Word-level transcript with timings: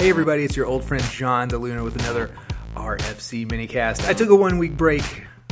Hey 0.00 0.08
everybody, 0.08 0.44
it's 0.44 0.56
your 0.56 0.64
old 0.64 0.82
friend 0.82 1.04
John 1.10 1.50
DeLuna 1.50 1.84
with 1.84 1.94
another 1.96 2.34
RFC 2.74 3.46
minicast. 3.46 4.08
I 4.08 4.14
took 4.14 4.30
a 4.30 4.34
one 4.34 4.56
week 4.56 4.74
break 4.74 5.02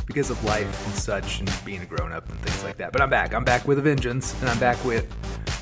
because 0.06 0.30
of 0.30 0.42
life 0.42 0.86
and 0.86 0.94
such 0.94 1.40
and 1.40 1.52
being 1.66 1.82
a 1.82 1.84
grown 1.84 2.12
up 2.12 2.26
and 2.30 2.40
things 2.40 2.64
like 2.64 2.78
that. 2.78 2.90
But 2.90 3.02
I'm 3.02 3.10
back. 3.10 3.34
I'm 3.34 3.44
back 3.44 3.68
with 3.68 3.78
a 3.78 3.82
vengeance, 3.82 4.32
and 4.40 4.48
I'm 4.48 4.58
back 4.58 4.82
with 4.86 5.12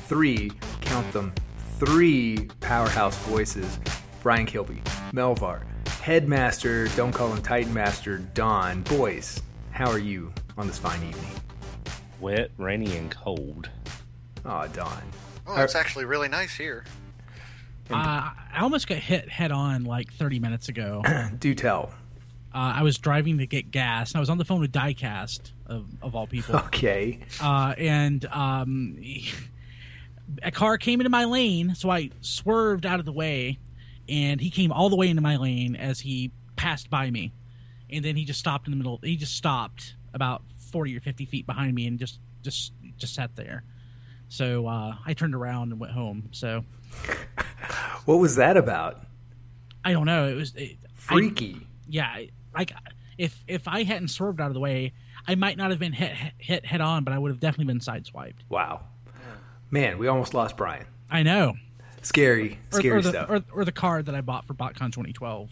three, 0.07 0.53
count 0.79 1.11
them, 1.11 1.33
three 1.79 2.47
powerhouse 2.61 3.17
voices. 3.25 3.77
Brian 4.23 4.45
Kilby, 4.45 4.81
Melvar, 5.11 5.63
Headmaster, 6.01 6.87
don't 6.95 7.11
call 7.11 7.33
him 7.33 7.41
Titan 7.41 7.73
Master, 7.73 8.19
Don. 8.19 8.83
Boys, 8.83 9.41
how 9.71 9.91
are 9.91 9.99
you 9.99 10.31
on 10.57 10.65
this 10.65 10.79
fine 10.79 11.03
evening? 11.03 11.41
Wet, 12.21 12.51
rainy, 12.57 12.95
and 12.95 13.11
cold. 13.11 13.69
Aw, 14.45 14.67
Don. 14.67 15.03
Oh, 15.45 15.61
it's 15.61 15.75
actually 15.75 16.05
really 16.05 16.29
nice 16.29 16.55
here. 16.55 16.85
Uh, 17.91 18.29
I 18.53 18.59
almost 18.61 18.87
got 18.87 18.97
hit 18.97 19.29
head 19.29 19.51
on 19.51 19.85
like 19.85 20.11
30 20.13 20.39
minutes 20.39 20.69
ago. 20.69 21.01
uh, 21.05 21.29
Do 21.39 21.53
tell. 21.55 21.91
I 22.53 22.81
was 22.81 22.97
driving 22.97 23.37
to 23.37 23.45
get 23.45 23.69
gas, 23.69 24.11
and 24.11 24.17
I 24.17 24.19
was 24.19 24.31
on 24.31 24.39
the 24.39 24.45
phone 24.45 24.61
with 24.61 24.71
Diecast, 24.71 25.51
of, 25.67 25.85
of 26.01 26.15
all 26.15 26.25
people. 26.25 26.55
Okay. 26.67 27.19
Uh, 27.39 27.75
and 27.77 28.25
um, 28.25 28.97
a 30.43 30.49
car 30.49 30.79
came 30.79 30.99
into 30.99 31.09
my 31.11 31.25
lane, 31.25 31.75
so 31.75 31.91
I 31.91 32.09
swerved 32.21 32.85
out 32.85 32.99
of 32.99 33.05
the 33.05 33.11
way, 33.11 33.59
and 34.09 34.41
he 34.41 34.49
came 34.49 34.71
all 34.71 34.89
the 34.89 34.95
way 34.95 35.07
into 35.09 35.21
my 35.21 35.37
lane 35.37 35.75
as 35.75 35.99
he 35.99 36.31
passed 36.55 36.89
by 36.89 37.11
me. 37.11 37.31
And 37.91 38.03
then 38.03 38.15
he 38.15 38.25
just 38.25 38.39
stopped 38.39 38.67
in 38.67 38.71
the 38.71 38.77
middle. 38.77 38.99
He 39.03 39.17
just 39.17 39.35
stopped 39.35 39.93
about 40.13 40.41
40 40.71 40.97
or 40.97 40.99
50 40.99 41.25
feet 41.25 41.45
behind 41.45 41.75
me 41.75 41.85
and 41.85 41.99
just, 41.99 42.19
just, 42.41 42.73
just 42.97 43.13
sat 43.13 43.35
there. 43.35 43.63
So 44.29 44.65
uh, 44.67 44.95
I 45.05 45.13
turned 45.13 45.35
around 45.35 45.71
and 45.71 45.79
went 45.79 45.93
home. 45.93 46.29
So 46.31 46.65
What 48.07 48.19
was 48.19 48.37
that 48.37 48.55
about? 48.57 49.01
I 49.85 49.91
don't 49.91 50.05
know. 50.05 50.27
It 50.27 50.33
was 50.35 50.55
it, 50.55 50.77
I- 50.83 50.87
Freaky. 50.95 51.67
yeah, 51.87 52.23
like 52.55 52.71
if 53.17 53.43
if 53.47 53.67
I 53.67 53.83
hadn't 53.83 54.07
swerved 54.07 54.41
out 54.41 54.47
of 54.47 54.53
the 54.53 54.59
way, 54.59 54.93
I 55.27 55.35
might 55.35 55.57
not 55.57 55.69
have 55.71 55.79
been 55.79 55.93
hit 55.93 56.13
hit 56.37 56.65
head 56.65 56.81
on, 56.81 57.03
but 57.03 57.13
I 57.13 57.17
would 57.19 57.31
have 57.31 57.39
definitely 57.39 57.71
been 57.73 57.79
sideswiped. 57.81 58.39
wow. 58.49 58.81
Man, 59.69 59.97
we 59.97 60.07
almost 60.07 60.33
lost 60.33 60.55
Brian. 60.55 60.85
I 61.11 61.23
know. 61.23 61.55
Scary, 62.01 62.57
Or, 62.71 62.79
scary 62.79 62.97
or 62.97 63.01
the 63.01 63.09
stuff. 63.09 63.29
or, 63.29 63.43
or 63.51 63.65
the 63.65 63.73
car 63.73 64.01
that 64.01 64.15
I 64.15 64.21
bought 64.21 64.47
for 64.47 64.53
BotCon 64.53 64.93
2012. 64.93 65.51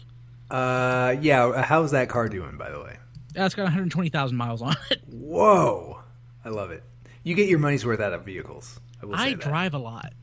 Uh, 0.50 1.16
yeah. 1.20 1.60
How's 1.62 1.90
that 1.90 2.08
car 2.08 2.26
doing, 2.30 2.56
by 2.56 2.70
the 2.70 2.80
way? 2.80 2.96
That's 3.34 3.54
got 3.54 3.64
120,000 3.64 4.34
miles 4.34 4.62
on 4.62 4.74
it. 4.90 5.02
Whoa, 5.10 6.00
I 6.46 6.48
love 6.48 6.70
it. 6.70 6.82
You 7.24 7.34
get 7.34 7.48
your 7.50 7.58
money's 7.58 7.84
worth 7.84 8.00
out 8.00 8.14
of 8.14 8.24
vehicles. 8.24 8.80
I 9.02 9.06
will 9.06 9.18
say 9.18 9.22
I 9.24 9.34
drive 9.34 9.74
a 9.74 9.78
lot, 9.78 10.14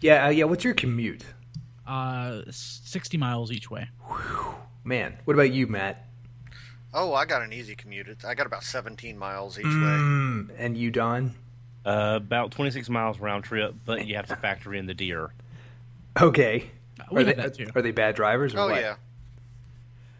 Yeah, 0.00 0.26
uh, 0.26 0.30
yeah. 0.30 0.44
What's 0.44 0.64
your 0.64 0.74
commute, 0.74 1.24
uh, 1.86 2.42
60 2.50 3.16
miles 3.16 3.50
each 3.52 3.70
way. 3.70 3.88
man? 4.84 5.16
What 5.24 5.34
about 5.34 5.52
you, 5.52 5.66
Matt? 5.66 6.04
Oh, 6.94 7.12
I 7.14 7.24
got 7.26 7.42
an 7.42 7.52
easy 7.52 7.74
commute. 7.74 8.08
It's, 8.08 8.24
I 8.24 8.34
got 8.34 8.46
about 8.46 8.64
17 8.64 9.18
miles 9.18 9.58
each 9.58 9.64
way. 9.64 9.70
Mm, 9.72 10.50
and 10.56 10.76
you, 10.76 10.90
Don? 10.90 11.34
Uh, 11.84 12.14
about 12.16 12.50
26 12.52 12.88
miles 12.88 13.18
round 13.20 13.44
trip, 13.44 13.74
but 13.84 14.06
you 14.08 14.16
have 14.16 14.26
to 14.26 14.36
factor 14.36 14.74
in 14.74 14.86
the 14.86 14.94
deer. 14.94 15.30
Okay. 16.20 16.70
Are 17.12 17.22
they 17.22 17.34
have 17.34 17.36
that 17.36 17.54
too. 17.54 17.66
are 17.74 17.82
they 17.82 17.90
bad 17.90 18.14
drivers 18.16 18.54
or 18.54 18.60
Oh 18.60 18.68
what? 18.68 18.80
yeah, 18.80 18.96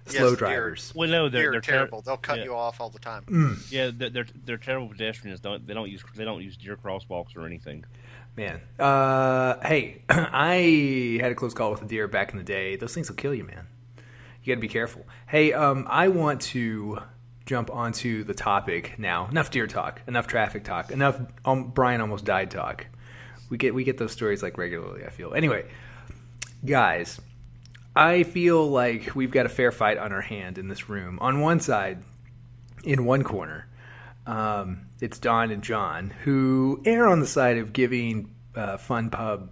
Slow 0.07 0.31
Yes, 0.31 0.39
drivers. 0.39 0.93
Well, 0.95 1.09
no, 1.09 1.29
they're 1.29 1.43
They're, 1.43 1.51
they're 1.53 1.61
ter- 1.61 1.73
terrible. 1.73 2.01
They'll 2.01 2.17
cut 2.17 2.39
yeah. 2.39 2.45
you 2.45 2.55
off 2.55 2.81
all 2.81 2.91
the 2.91 2.99
time. 3.01 3.25
Mm. 3.25 3.73
Yeah, 3.73 3.91
they're, 3.93 4.11
they're 4.11 4.27
they're 4.45 4.57
terrible 4.57 4.89
pedestrians. 4.89 5.41
Don't 5.41 5.67
they 5.67 5.75
don't 5.75 5.91
use 5.91 6.05
they 6.15 6.25
don't 6.25 6.43
use 6.43 6.57
deer 6.57 6.77
crosswalks 6.77 7.37
or 7.37 7.45
anything. 7.45 7.85
Man. 8.37 8.61
Uh, 8.79 9.57
hey, 9.67 10.03
I 10.09 11.19
had 11.21 11.33
a 11.33 11.35
close 11.35 11.55
call 11.55 11.73
with 11.73 11.83
a 11.83 11.87
deer 11.87 12.07
back 12.07 12.33
in 12.33 12.39
the 12.39 12.45
day. 12.45 12.77
Those 12.77 12.95
things 12.95 13.09
will 13.09 13.17
kill 13.17 13.35
you, 13.35 13.45
man. 13.45 13.67
You 14.43 14.55
got 14.55 14.59
to 14.59 14.61
be 14.61 14.69
careful. 14.69 15.05
Hey, 15.27 15.53
um, 15.53 15.87
I 15.91 16.09
want 16.09 16.41
to 16.43 16.99
jump 17.47 17.71
onto 17.73 18.23
the 18.25 18.35
topic 18.35 18.99
now. 18.99 19.27
Enough 19.29 19.51
deer 19.51 19.67
talk. 19.67 20.03
Enough 20.07 20.27
traffic 20.27 20.65
talk. 20.65 20.91
Enough 20.93 21.21
um, 21.45 21.69
Brian 21.71 22.01
almost 22.01 22.25
died 22.25 22.51
talk. 22.51 22.87
We 23.49 23.59
get 23.59 23.75
we 23.75 23.83
get 23.85 23.99
those 23.99 24.13
stories 24.13 24.43
like 24.43 24.57
regularly. 24.59 25.05
I 25.05 25.11
feel 25.11 25.35
anyway, 25.35 25.65
guys. 26.65 27.21
I 27.97 28.25
feel 28.25 28.69
like 28.69 29.17
we've 29.17 29.31
got 29.31 29.47
a 29.47 29.49
fair 29.49 29.73
fight 29.73 29.97
on 29.97 30.13
our 30.13 30.21
hand 30.21 30.59
in 30.59 30.69
this 30.69 30.91
room. 30.91 31.19
On 31.23 31.41
one 31.41 31.61
side, 31.61 32.03
in 32.85 33.07
one 33.07 33.25
corner, 33.25 33.67
um, 34.27 34.83
it's 35.01 35.19
Don 35.19 35.51
and 35.51 35.63
John 35.63 36.11
who 36.25 36.83
err 36.85 37.07
on 37.07 37.21
the 37.21 37.27
side 37.27 37.57
of 37.57 37.73
giving 37.73 38.31
uh, 38.55 38.77
Fun 38.77 39.09
Pub 39.09 39.49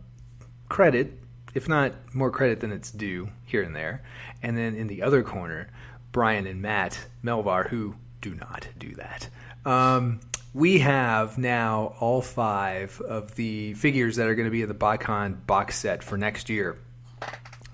credit, 0.68 1.18
if 1.54 1.70
not 1.70 1.94
more 2.14 2.30
credit 2.30 2.60
than 2.60 2.70
it's 2.70 2.90
due 2.90 3.30
here 3.46 3.62
and 3.62 3.74
there. 3.74 4.02
And 4.42 4.58
then 4.58 4.74
in 4.74 4.88
the 4.88 5.02
other 5.02 5.22
corner, 5.22 5.70
Brian 6.12 6.46
and 6.46 6.60
Matt 6.60 7.00
Melvar 7.24 7.70
who 7.70 7.94
do 8.20 8.34
not 8.34 8.68
do 8.78 8.94
that. 8.96 9.30
Um, 9.64 10.20
we 10.52 10.80
have 10.80 11.38
now 11.38 11.94
all 11.98 12.20
five 12.20 13.00
of 13.00 13.36
the 13.36 13.72
figures 13.74 14.16
that 14.16 14.26
are 14.26 14.34
going 14.34 14.46
to 14.46 14.52
be 14.52 14.60
in 14.60 14.68
the 14.68 14.74
BotCon 14.74 15.46
box 15.46 15.78
set 15.78 16.04
for 16.04 16.18
next 16.18 16.50
year. 16.50 16.76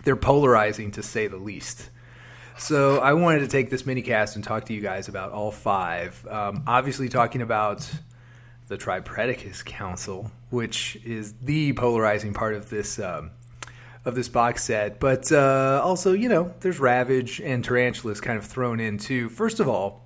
They're 0.05 0.17
polarizing 0.17 0.93
to 0.93 1.03
say 1.03 1.27
the 1.27 1.37
least. 1.37 1.91
So 2.59 2.99
I 2.99 3.15
wanted 3.15 3.41
to 3.41 3.49
take 3.49 3.71
this 3.71 3.87
mini 3.87 4.03
cast 4.03 4.37
and 4.37 4.45
talk 4.45 4.67
to 4.67 4.75
you 4.75 4.81
guys 4.81 5.09
about 5.09 5.33
all 5.33 5.51
five. 5.51 6.27
Um, 6.29 6.63
obviously, 6.67 7.09
talking 7.09 7.43
about 7.43 7.91
the 8.69 8.77
Tripredacus 8.77 9.65
Council, 9.65 10.31
which 10.51 10.97
is 11.05 11.33
the 11.43 11.73
polarizing 11.73 12.35
part 12.35 12.55
of 12.55 12.69
this 12.69 12.99
um, 12.99 13.31
of 14.05 14.15
this 14.15 14.29
box 14.29 14.65
set. 14.65 15.01
But 15.01 15.31
uh, 15.33 15.81
also, 15.83 16.13
you 16.13 16.29
know, 16.29 16.55
there's 16.61 16.79
Ravage 16.79 17.41
and 17.41 17.65
Tarantulas 17.65 18.21
kind 18.21 18.39
of 18.39 18.45
thrown 18.45 18.79
in 18.79 18.99
too. 18.99 19.29
First 19.29 19.61
of 19.61 19.69
all, 19.69 20.05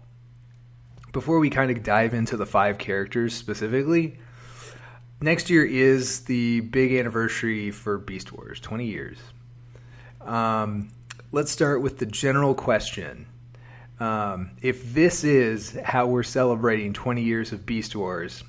before 1.12 1.38
we 1.38 1.50
kind 1.50 1.70
of 1.70 1.82
dive 1.82 2.14
into 2.14 2.36
the 2.36 2.46
five 2.46 2.78
characters 2.78 3.34
specifically, 3.34 4.18
next 5.20 5.50
year 5.50 5.64
is 5.64 6.22
the 6.22 6.60
big 6.60 6.92
anniversary 6.94 7.70
for 7.70 7.98
Beast 7.98 8.32
Wars, 8.32 8.60
20 8.60 8.86
years. 8.86 9.18
Um, 10.24 10.90
let's 11.32 11.50
start 11.50 11.82
with 11.82 11.98
the 11.98 12.06
general 12.06 12.54
question. 12.54 13.26
Um, 14.00 14.50
if 14.60 14.92
this 14.92 15.24
is 15.24 15.78
how 15.84 16.06
we're 16.06 16.22
celebrating 16.22 16.92
20 16.92 17.22
years 17.22 17.52
of 17.52 17.64
Beast 17.64 17.94
Wars, 17.94 18.42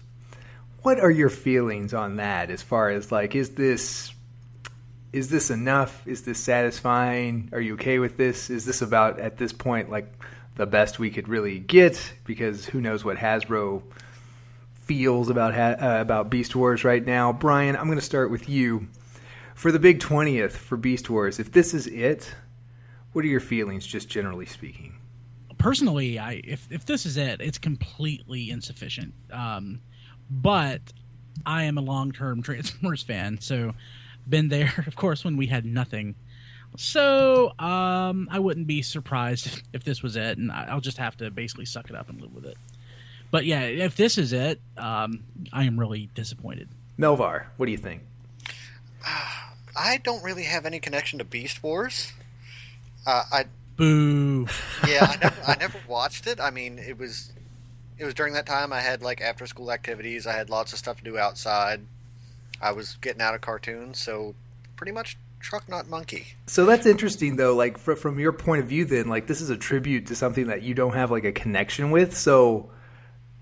what 0.82 1.00
are 1.00 1.12
your 1.12 1.30
feelings 1.30 1.94
on 1.94 2.18
that 2.18 2.50
as 2.50 2.62
far 2.62 2.90
as 2.90 3.12
like 3.12 3.36
is 3.36 3.52
this 3.52 4.12
is 5.14 5.30
this 5.30 5.50
enough? 5.50 6.06
Is 6.06 6.24
this 6.24 6.40
satisfying? 6.40 7.50
Are 7.54 7.62
you 7.62 7.76
okay 7.76 8.00
with 8.00 8.18
this? 8.18 8.50
Is 8.50 8.66
this 8.66 8.82
about 8.82 9.20
at 9.20 9.38
this 9.38 9.54
point 9.54 9.90
like 9.90 10.12
the 10.56 10.66
best 10.66 11.00
we 11.00 11.10
could 11.10 11.28
really 11.28 11.60
get 11.60 12.14
because 12.26 12.66
who 12.66 12.82
knows 12.82 13.04
what 13.04 13.18
Hasbro 13.18 13.82
feels 14.74 15.30
about 15.30 15.54
uh, 15.54 16.00
about 16.00 16.30
Beast 16.30 16.56
Wars 16.56 16.84
right 16.84 17.06
now. 17.06 17.34
Brian, 17.34 17.76
I'm 17.76 17.86
going 17.86 17.98
to 17.98 18.06
start 18.06 18.30
with 18.30 18.48
you 18.48 18.88
for 19.56 19.72
the 19.72 19.80
big 19.80 20.00
20th 20.00 20.52
for 20.52 20.78
Beast 20.78 21.10
Wars. 21.10 21.40
If 21.40 21.52
this 21.52 21.74
is 21.74 21.88
it, 21.88 22.36
what 23.14 23.26
are 23.26 23.28
your 23.28 23.40
feelings 23.40 23.88
just 23.88 24.08
generally 24.10 24.46
speaking? 24.46 24.98
Personally, 25.58 26.20
I 26.20 26.42
if 26.44 26.68
if 26.70 26.86
this 26.86 27.06
is 27.08 27.18
it, 27.18 27.42
it's 27.42 27.58
completely 27.58 28.52
insufficient. 28.52 29.14
Um, 29.32 29.82
but 30.30 30.82
I 31.46 31.64
am 31.64 31.78
a 31.78 31.82
long 31.82 32.12
term 32.12 32.42
Transformers 32.44 33.02
fan, 33.02 33.40
so 33.42 33.74
been 34.28 34.50
there, 34.50 34.72
of 34.88 34.96
course, 34.96 35.24
when 35.24 35.38
we 35.38 35.48
had 35.48 35.66
nothing. 35.66 36.16
So 36.78 37.58
um, 37.58 38.28
I 38.30 38.40
wouldn't 38.40 38.68
be 38.68 38.82
surprised 38.82 39.48
if, 39.48 39.62
if 39.72 39.84
this 39.86 40.04
was 40.04 40.18
it, 40.18 40.38
and 40.38 40.52
I- 40.52 40.66
I'll 40.70 40.82
just 40.82 40.98
have 40.98 41.16
to 41.18 41.32
basically 41.32 41.66
suck 41.66 41.90
it 41.90 41.96
up 41.96 42.10
and 42.10 42.20
live 42.22 42.34
with 42.34 42.46
it. 42.46 42.58
But 43.32 43.46
yeah, 43.46 43.62
if 43.62 43.96
this 43.96 44.18
is 44.18 44.34
it, 44.34 44.60
um, 44.78 45.24
I 45.54 45.64
am 45.64 45.80
really 45.80 46.10
disappointed. 46.14 46.70
Melvar, 47.00 47.46
what 47.56 47.66
do 47.68 47.72
you 47.72 47.78
think? 47.78 48.02
I 49.76 49.98
don't 49.98 50.24
really 50.24 50.44
have 50.44 50.66
any 50.66 50.80
connection 50.80 51.20
to 51.20 51.26
Beast 51.26 51.62
Wars. 51.64 52.14
Uh, 53.06 53.24
I 53.32 53.46
Boo! 53.76 54.48
yeah, 54.88 55.06
I 55.12 55.18
never, 55.22 55.42
I 55.46 55.56
never 55.60 55.80
watched 55.88 56.28
it. 56.28 56.40
I 56.40 56.50
mean, 56.50 56.80
it 56.80 56.98
was 56.98 57.32
it 57.98 58.06
was 58.06 58.14
during 58.14 58.34
that 58.34 58.46
time 58.46 58.74
I 58.74 58.82
had 58.82 59.02
like 59.02 59.22
after 59.22 59.46
school 59.46 59.72
activities. 59.72 60.26
I 60.26 60.34
had 60.34 60.50
lots 60.50 60.74
of 60.74 60.80
stuff 60.80 60.98
to 60.98 61.04
do 61.04 61.18
outside. 61.18 61.82
I 62.62 62.72
was 62.72 62.98
getting 63.02 63.22
out 63.22 63.36
of 63.36 63.42
cartoons, 63.42 64.00
so 64.00 64.34
pretty 64.76 64.92
much 64.92 65.18
truck 65.40 65.70
not 65.70 65.88
monkey. 65.88 66.28
So 66.48 66.66
that's 66.66 66.86
interesting, 66.86 67.36
though. 67.36 67.56
Like 67.56 67.78
fr- 67.78 67.94
from 67.94 68.20
your 68.20 68.32
point 68.32 68.64
of 68.64 68.70
view, 68.70 68.86
then, 68.86 69.08
like 69.08 69.28
this 69.28 69.42
is 69.42 69.50
a 69.50 69.58
tribute 69.58 70.08
to 70.08 70.16
something 70.16 70.48
that 70.48 70.64
you 70.64 70.74
don't 70.74 70.94
have 70.94 71.12
like 71.12 71.26
a 71.26 71.32
connection 71.32 71.92
with. 71.92 72.18
So, 72.18 72.72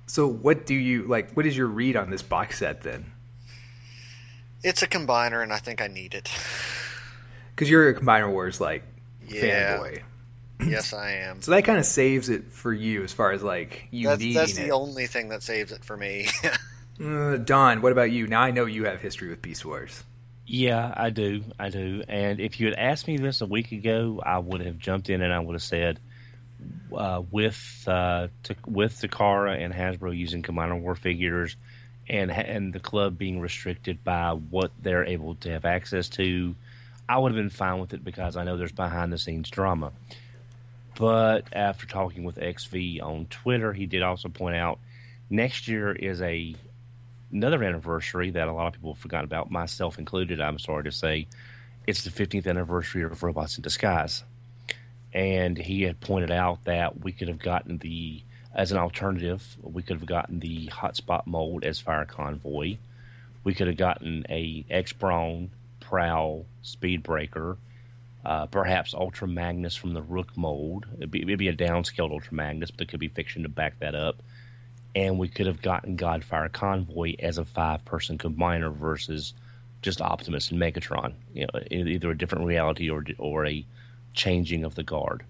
so 0.07 0.27
what 0.27 0.65
do 0.65 0.75
you 0.75 1.03
like? 1.03 1.33
What 1.33 1.45
is 1.45 1.55
your 1.55 1.67
read 1.67 1.95
on 1.95 2.09
this 2.09 2.21
box 2.21 2.59
set 2.59 2.81
then? 2.81 3.12
It's 4.63 4.81
a 4.81 4.87
combiner, 4.87 5.43
and 5.43 5.51
I 5.51 5.57
think 5.57 5.81
I 5.81 5.87
need 5.87 6.13
it. 6.13 6.31
Because 7.55 7.69
you're 7.69 7.89
a 7.89 7.93
Combiner 7.93 8.29
Wars 8.31 8.59
like 8.61 8.83
Yeah. 9.27 9.77
fanboy, 9.77 10.01
yes, 10.67 10.93
I 10.93 11.11
am. 11.11 11.41
so 11.41 11.51
that 11.51 11.65
kind 11.65 11.77
of 11.77 11.85
saves 11.85 12.29
it 12.29 12.51
for 12.51 12.73
you 12.73 13.03
as 13.03 13.11
far 13.13 13.31
as 13.31 13.43
like 13.43 13.87
you 13.91 14.07
That's, 14.07 14.19
needing 14.21 14.33
that's 14.35 14.57
it. 14.57 14.63
the 14.63 14.71
only 14.71 15.07
thing 15.07 15.29
that 15.29 15.43
saves 15.43 15.71
it 15.71 15.83
for 15.83 15.97
me. 15.97 16.27
Uh, 17.03 17.37
Don, 17.37 17.81
what 17.81 17.91
about 17.91 18.11
you? 18.11 18.27
Now 18.27 18.41
I 18.41 18.51
know 18.51 18.65
you 18.65 18.85
have 18.85 19.01
history 19.01 19.27
with 19.29 19.41
Beast 19.41 19.65
Wars. 19.65 20.03
Yeah, 20.45 20.93
I 20.95 21.09
do. 21.09 21.43
I 21.57 21.69
do. 21.69 22.03
And 22.07 22.39
if 22.39 22.59
you 22.59 22.67
had 22.67 22.75
asked 22.75 23.07
me 23.07 23.17
this 23.17 23.41
a 23.41 23.47
week 23.47 23.71
ago, 23.71 24.21
I 24.23 24.37
would 24.37 24.61
have 24.61 24.77
jumped 24.77 25.09
in 25.09 25.23
and 25.23 25.33
I 25.33 25.39
would 25.39 25.53
have 25.53 25.63
said, 25.63 25.99
uh, 26.95 27.23
with 27.31 27.83
uh, 27.87 28.27
to, 28.43 28.55
with 28.67 28.93
Takara 29.01 29.59
and 29.59 29.73
Hasbro 29.73 30.15
using 30.15 30.43
Combiner 30.43 30.79
War 30.79 30.93
figures, 30.93 31.55
and 32.09 32.31
and 32.31 32.73
the 32.73 32.79
club 32.79 33.17
being 33.17 33.39
restricted 33.39 34.03
by 34.03 34.31
what 34.31 34.71
they're 34.81 35.05
able 35.05 35.35
to 35.35 35.49
have 35.51 35.65
access 35.65 36.09
to, 36.09 36.55
I 37.07 37.17
would 37.17 37.31
have 37.31 37.41
been 37.41 37.49
fine 37.49 37.79
with 37.79 37.93
it 37.93 38.03
because 38.03 38.35
I 38.35 38.43
know 38.43 38.57
there's 38.57 38.71
behind 38.71 39.13
the 39.13 39.17
scenes 39.17 39.49
drama. 39.49 39.91
But 40.95 41.45
after 41.53 41.87
talking 41.87 42.23
with 42.23 42.35
XV 42.35 43.01
on 43.01 43.25
Twitter, 43.29 43.73
he 43.73 43.85
did 43.85 44.03
also 44.03 44.29
point 44.29 44.55
out 44.55 44.79
next 45.29 45.67
year 45.67 45.91
is 45.91 46.21
a 46.21 46.55
another 47.31 47.63
anniversary 47.63 48.29
that 48.31 48.47
a 48.47 48.53
lot 48.53 48.67
of 48.67 48.73
people 48.73 48.93
have 48.93 49.01
forgotten 49.01 49.25
about, 49.25 49.49
myself 49.49 49.97
included. 49.97 50.39
I'm 50.39 50.59
sorry 50.59 50.83
to 50.83 50.91
say, 50.91 51.27
it's 51.87 52.03
the 52.03 52.11
15th 52.11 52.45
anniversary 52.47 53.03
of 53.03 53.23
Robots 53.23 53.57
in 53.57 53.63
Disguise, 53.63 54.23
and 55.13 55.57
he 55.57 55.81
had 55.81 55.99
pointed 55.99 56.31
out 56.31 56.63
that 56.65 57.01
we 57.03 57.11
could 57.11 57.27
have 57.27 57.39
gotten 57.39 57.79
the 57.79 58.21
as 58.53 58.71
an 58.71 58.77
alternative, 58.77 59.57
we 59.61 59.81
could 59.81 59.97
have 59.97 60.05
gotten 60.05 60.39
the 60.39 60.67
hotspot 60.67 61.25
mold 61.25 61.63
as 61.63 61.79
Fire 61.79 62.05
Convoy. 62.05 62.77
We 63.43 63.53
could 63.53 63.67
have 63.67 63.77
gotten 63.77 64.25
a 64.29 64.65
X 64.69 64.93
Brawn 64.93 65.51
Prowl 65.79 66.45
Speedbreaker 66.63 67.57
uh, 68.25 68.45
perhaps 68.45 68.93
Ultra 68.93 69.27
Magnus 69.27 69.75
from 69.75 69.93
the 69.93 70.01
Rook 70.01 70.35
mold. 70.37 70.85
It'd 70.97 71.11
be, 71.11 71.21
it'd 71.21 71.39
be 71.39 71.49
a 71.49 71.55
downscaled 71.55 72.11
Ultra 72.11 72.33
Magnus, 72.33 72.71
but 72.71 72.79
there 72.79 72.87
could 72.87 72.99
be 72.99 73.09
fiction 73.09 73.43
to 73.43 73.49
back 73.49 73.79
that 73.79 73.95
up. 73.95 74.21
And 74.95 75.19
we 75.19 75.27
could 75.27 75.47
have 75.47 75.61
gotten 75.61 75.97
Godfire 75.97 76.51
Convoy 76.51 77.15
as 77.19 77.37
a 77.37 77.45
five 77.45 77.83
person 77.83 78.17
combiner 78.17 78.73
versus 78.73 79.33
just 79.81 80.01
Optimus 80.01 80.51
and 80.51 80.61
Megatron. 80.61 81.13
You 81.33 81.47
know, 81.51 81.59
either 81.69 82.11
a 82.11 82.17
different 82.17 82.45
reality 82.45 82.89
or 82.89 83.03
or 83.17 83.45
a 83.45 83.65
changing 84.13 84.63
of 84.63 84.75
the 84.75 84.83
guard. 84.83 85.23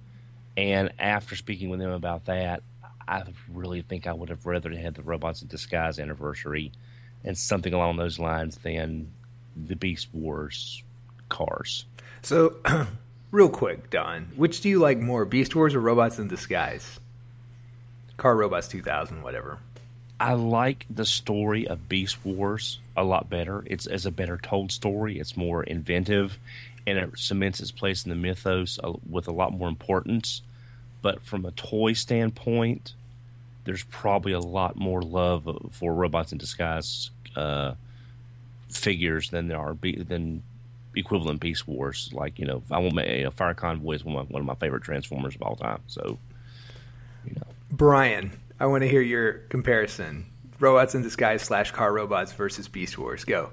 And 0.57 0.91
after 0.99 1.35
speaking 1.35 1.69
with 1.69 1.79
them 1.79 1.91
about 1.91 2.25
that, 2.25 2.61
I 3.07 3.23
really 3.51 3.81
think 3.81 4.07
I 4.07 4.13
would 4.13 4.29
have 4.29 4.45
rather 4.45 4.71
had 4.71 4.95
the 4.95 5.03
Robots 5.03 5.41
in 5.41 5.47
Disguise 5.47 5.99
anniversary 5.99 6.71
and 7.23 7.37
something 7.37 7.73
along 7.73 7.97
those 7.97 8.19
lines 8.19 8.57
than 8.57 9.11
the 9.55 9.75
Beast 9.75 10.07
Wars 10.13 10.83
cars. 11.29 11.85
So, 12.21 12.55
real 13.31 13.49
quick, 13.49 13.89
Don, 13.89 14.31
which 14.35 14.61
do 14.61 14.69
you 14.69 14.79
like 14.79 14.99
more, 14.99 15.25
Beast 15.25 15.55
Wars 15.55 15.75
or 15.75 15.79
Robots 15.79 16.19
in 16.19 16.27
Disguise? 16.27 16.99
Car 18.17 18.35
Robots 18.35 18.67
2000, 18.67 19.21
whatever. 19.21 19.57
I 20.19 20.33
like 20.33 20.85
the 20.89 21.05
story 21.05 21.67
of 21.67 21.89
Beast 21.89 22.23
Wars 22.23 22.79
a 22.95 23.03
lot 23.03 23.29
better. 23.29 23.63
It's 23.65 23.87
as 23.87 24.05
a 24.05 24.11
better 24.11 24.37
told 24.37 24.71
story. 24.71 25.19
It's 25.19 25.35
more 25.35 25.63
inventive, 25.63 26.37
and 26.85 26.97
it 26.97 27.17
cements 27.17 27.59
its 27.59 27.71
place 27.71 28.05
in 28.05 28.09
the 28.09 28.15
mythos 28.15 28.79
uh, 28.83 28.93
with 29.09 29.27
a 29.27 29.33
lot 29.33 29.51
more 29.51 29.67
importance. 29.67 30.41
But 31.03 31.21
from 31.21 31.45
a 31.45 31.51
toy 31.51 31.93
standpoint, 31.93 32.93
there's 33.65 33.83
probably 33.83 34.31
a 34.31 34.39
lot 34.39 34.75
more 34.75 35.03
love 35.03 35.47
for 35.71 35.93
Robots 35.93 36.31
in 36.31 36.39
Disguise 36.39 37.11
uh, 37.35 37.73
figures 38.69 39.29
than 39.29 39.47
there 39.49 39.59
are 39.59 39.75
than 39.75 40.41
equivalent 40.95 41.41
Beast 41.41 41.67
Wars. 41.67 42.09
Like 42.13 42.39
you 42.39 42.45
know, 42.45 42.63
I 42.71 42.79
want 42.79 42.95
my 42.95 43.05
you 43.05 43.29
Fire 43.31 43.53
Convoy 43.53 43.95
is 43.95 44.03
one 44.03 44.15
of, 44.15 44.29
my, 44.29 44.33
one 44.33 44.41
of 44.41 44.45
my 44.47 44.55
favorite 44.55 44.83
Transformers 44.83 45.35
of 45.35 45.41
all 45.41 45.57
time. 45.57 45.81
So, 45.87 46.17
you 47.25 47.35
know, 47.35 47.47
Brian, 47.69 48.31
I 48.59 48.65
want 48.65 48.81
to 48.83 48.87
hear 48.87 49.01
your 49.01 49.33
comparison: 49.49 50.25
Robots 50.59 50.95
in 50.95 51.03
Disguise 51.03 51.41
slash 51.41 51.71
Car 51.71 51.93
Robots 51.93 52.31
versus 52.31 52.67
Beast 52.67 52.97
Wars. 52.97 53.25
Go. 53.25 53.51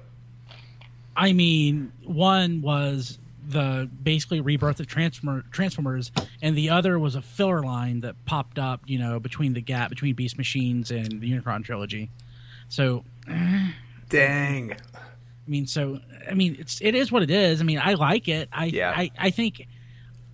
I 1.16 1.32
mean, 1.32 1.92
one 2.04 2.62
was 2.62 3.18
the 3.50 3.88
basically 4.02 4.40
rebirth 4.40 4.80
of 4.80 4.86
Transformer, 4.86 5.44
Transformers, 5.50 6.12
and 6.40 6.56
the 6.56 6.70
other 6.70 6.98
was 6.98 7.14
a 7.14 7.22
filler 7.22 7.62
line 7.62 8.00
that 8.00 8.24
popped 8.24 8.58
up, 8.58 8.82
you 8.86 8.98
know, 8.98 9.18
between 9.20 9.54
the 9.54 9.60
gap 9.60 9.90
between 9.90 10.14
Beast 10.14 10.38
Machines 10.38 10.90
and 10.90 11.20
the 11.20 11.30
Unicron 11.30 11.64
trilogy. 11.64 12.10
So, 12.68 13.04
dang. 14.08 14.72
I 14.72 15.50
mean, 15.50 15.66
so 15.66 16.00
I 16.28 16.34
mean, 16.34 16.56
it's 16.58 16.80
it 16.80 16.94
is 16.94 17.10
what 17.10 17.22
it 17.22 17.30
is. 17.30 17.60
I 17.60 17.64
mean, 17.64 17.80
I 17.82 17.94
like 17.94 18.28
it. 18.28 18.48
I 18.52 18.66
yeah. 18.66 18.92
I, 18.96 19.10
I 19.18 19.30
think 19.30 19.66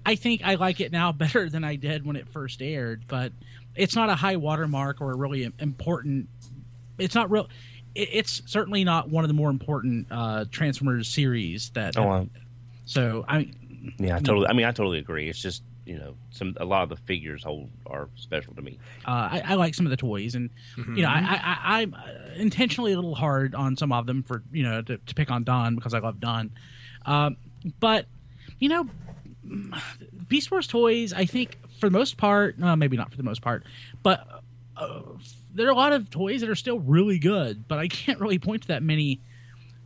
I 0.04 0.14
think 0.14 0.42
I 0.44 0.56
like 0.56 0.80
it 0.80 0.92
now 0.92 1.12
better 1.12 1.48
than 1.48 1.64
I 1.64 1.76
did 1.76 2.04
when 2.04 2.16
it 2.16 2.28
first 2.28 2.60
aired. 2.60 3.04
But 3.08 3.32
it's 3.74 3.96
not 3.96 4.10
a 4.10 4.14
high 4.14 4.36
watermark 4.36 5.00
or 5.00 5.12
a 5.12 5.16
really 5.16 5.50
important. 5.58 6.28
It's 6.98 7.14
not 7.14 7.30
real. 7.30 7.48
It, 7.94 8.08
it's 8.12 8.42
certainly 8.46 8.84
not 8.84 9.08
one 9.08 9.24
of 9.24 9.28
the 9.28 9.34
more 9.34 9.50
important 9.50 10.08
uh, 10.10 10.44
Transformers 10.50 11.08
series 11.08 11.70
that. 11.70 11.96
Oh, 11.96 12.10
um, 12.10 12.30
so 12.86 13.24
I. 13.28 13.50
Yeah, 13.98 14.16
I 14.16 14.20
totally. 14.20 14.48
I 14.48 14.52
mean, 14.52 14.66
I 14.66 14.72
totally 14.72 14.98
agree. 14.98 15.28
It's 15.28 15.40
just 15.40 15.62
you 15.84 15.98
know 15.98 16.16
some 16.30 16.56
a 16.58 16.64
lot 16.64 16.82
of 16.82 16.88
the 16.88 16.96
figures 16.96 17.44
hold 17.44 17.70
are 17.86 18.08
special 18.16 18.54
to 18.54 18.62
me. 18.62 18.78
Uh, 19.06 19.28
I, 19.32 19.42
I, 19.46 19.54
like 19.54 19.74
some 19.74 19.86
of 19.86 19.90
the 19.90 19.96
toys, 19.96 20.34
and 20.34 20.50
mm-hmm. 20.76 20.96
you 20.96 21.02
know 21.02 21.08
I, 21.08 21.56
I, 21.62 21.82
am 21.82 21.96
intentionally 22.36 22.92
a 22.92 22.96
little 22.96 23.14
hard 23.14 23.54
on 23.54 23.76
some 23.76 23.92
of 23.92 24.06
them 24.06 24.22
for 24.22 24.42
you 24.52 24.64
know 24.64 24.82
to, 24.82 24.98
to 24.98 25.14
pick 25.14 25.30
on 25.30 25.44
Don 25.44 25.76
because 25.76 25.94
I 25.94 26.00
love 26.00 26.20
Don, 26.20 26.50
um, 27.06 27.36
but 27.78 28.06
you 28.58 28.68
know 28.68 28.88
Beast 30.28 30.50
Wars 30.50 30.66
toys 30.66 31.12
I 31.12 31.24
think 31.24 31.58
for 31.78 31.86
the 31.88 31.96
most 31.96 32.16
part, 32.16 32.60
uh, 32.60 32.74
maybe 32.74 32.96
not 32.96 33.10
for 33.10 33.16
the 33.16 33.22
most 33.22 33.42
part, 33.42 33.64
but 34.02 34.26
uh, 34.76 35.02
there 35.54 35.68
are 35.68 35.72
a 35.72 35.76
lot 35.76 35.92
of 35.92 36.10
toys 36.10 36.40
that 36.40 36.50
are 36.50 36.56
still 36.56 36.80
really 36.80 37.18
good, 37.18 37.68
but 37.68 37.78
I 37.78 37.86
can't 37.88 38.20
really 38.20 38.38
point 38.38 38.62
to 38.62 38.68
that 38.68 38.82
many 38.82 39.20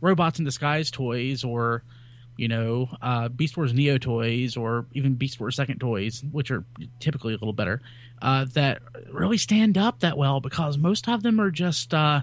robots 0.01 0.39
in 0.39 0.45
disguise 0.45 0.89
toys 0.89 1.43
or 1.43 1.83
you 2.41 2.47
know, 2.47 2.89
uh, 3.03 3.29
Beast 3.29 3.55
Wars 3.55 3.71
Neo 3.71 3.99
toys 3.99 4.57
or 4.57 4.87
even 4.93 5.13
Beast 5.13 5.39
Wars 5.39 5.55
Second 5.55 5.77
toys, 5.77 6.23
which 6.31 6.49
are 6.49 6.65
typically 6.99 7.33
a 7.33 7.37
little 7.37 7.53
better, 7.53 7.83
uh, 8.19 8.45
that 8.53 8.81
really 9.11 9.37
stand 9.37 9.77
up 9.77 9.99
that 9.99 10.17
well 10.17 10.39
because 10.39 10.75
most 10.75 11.07
of 11.07 11.21
them 11.21 11.39
are 11.39 11.51
just, 11.51 11.93
uh, 11.93 12.21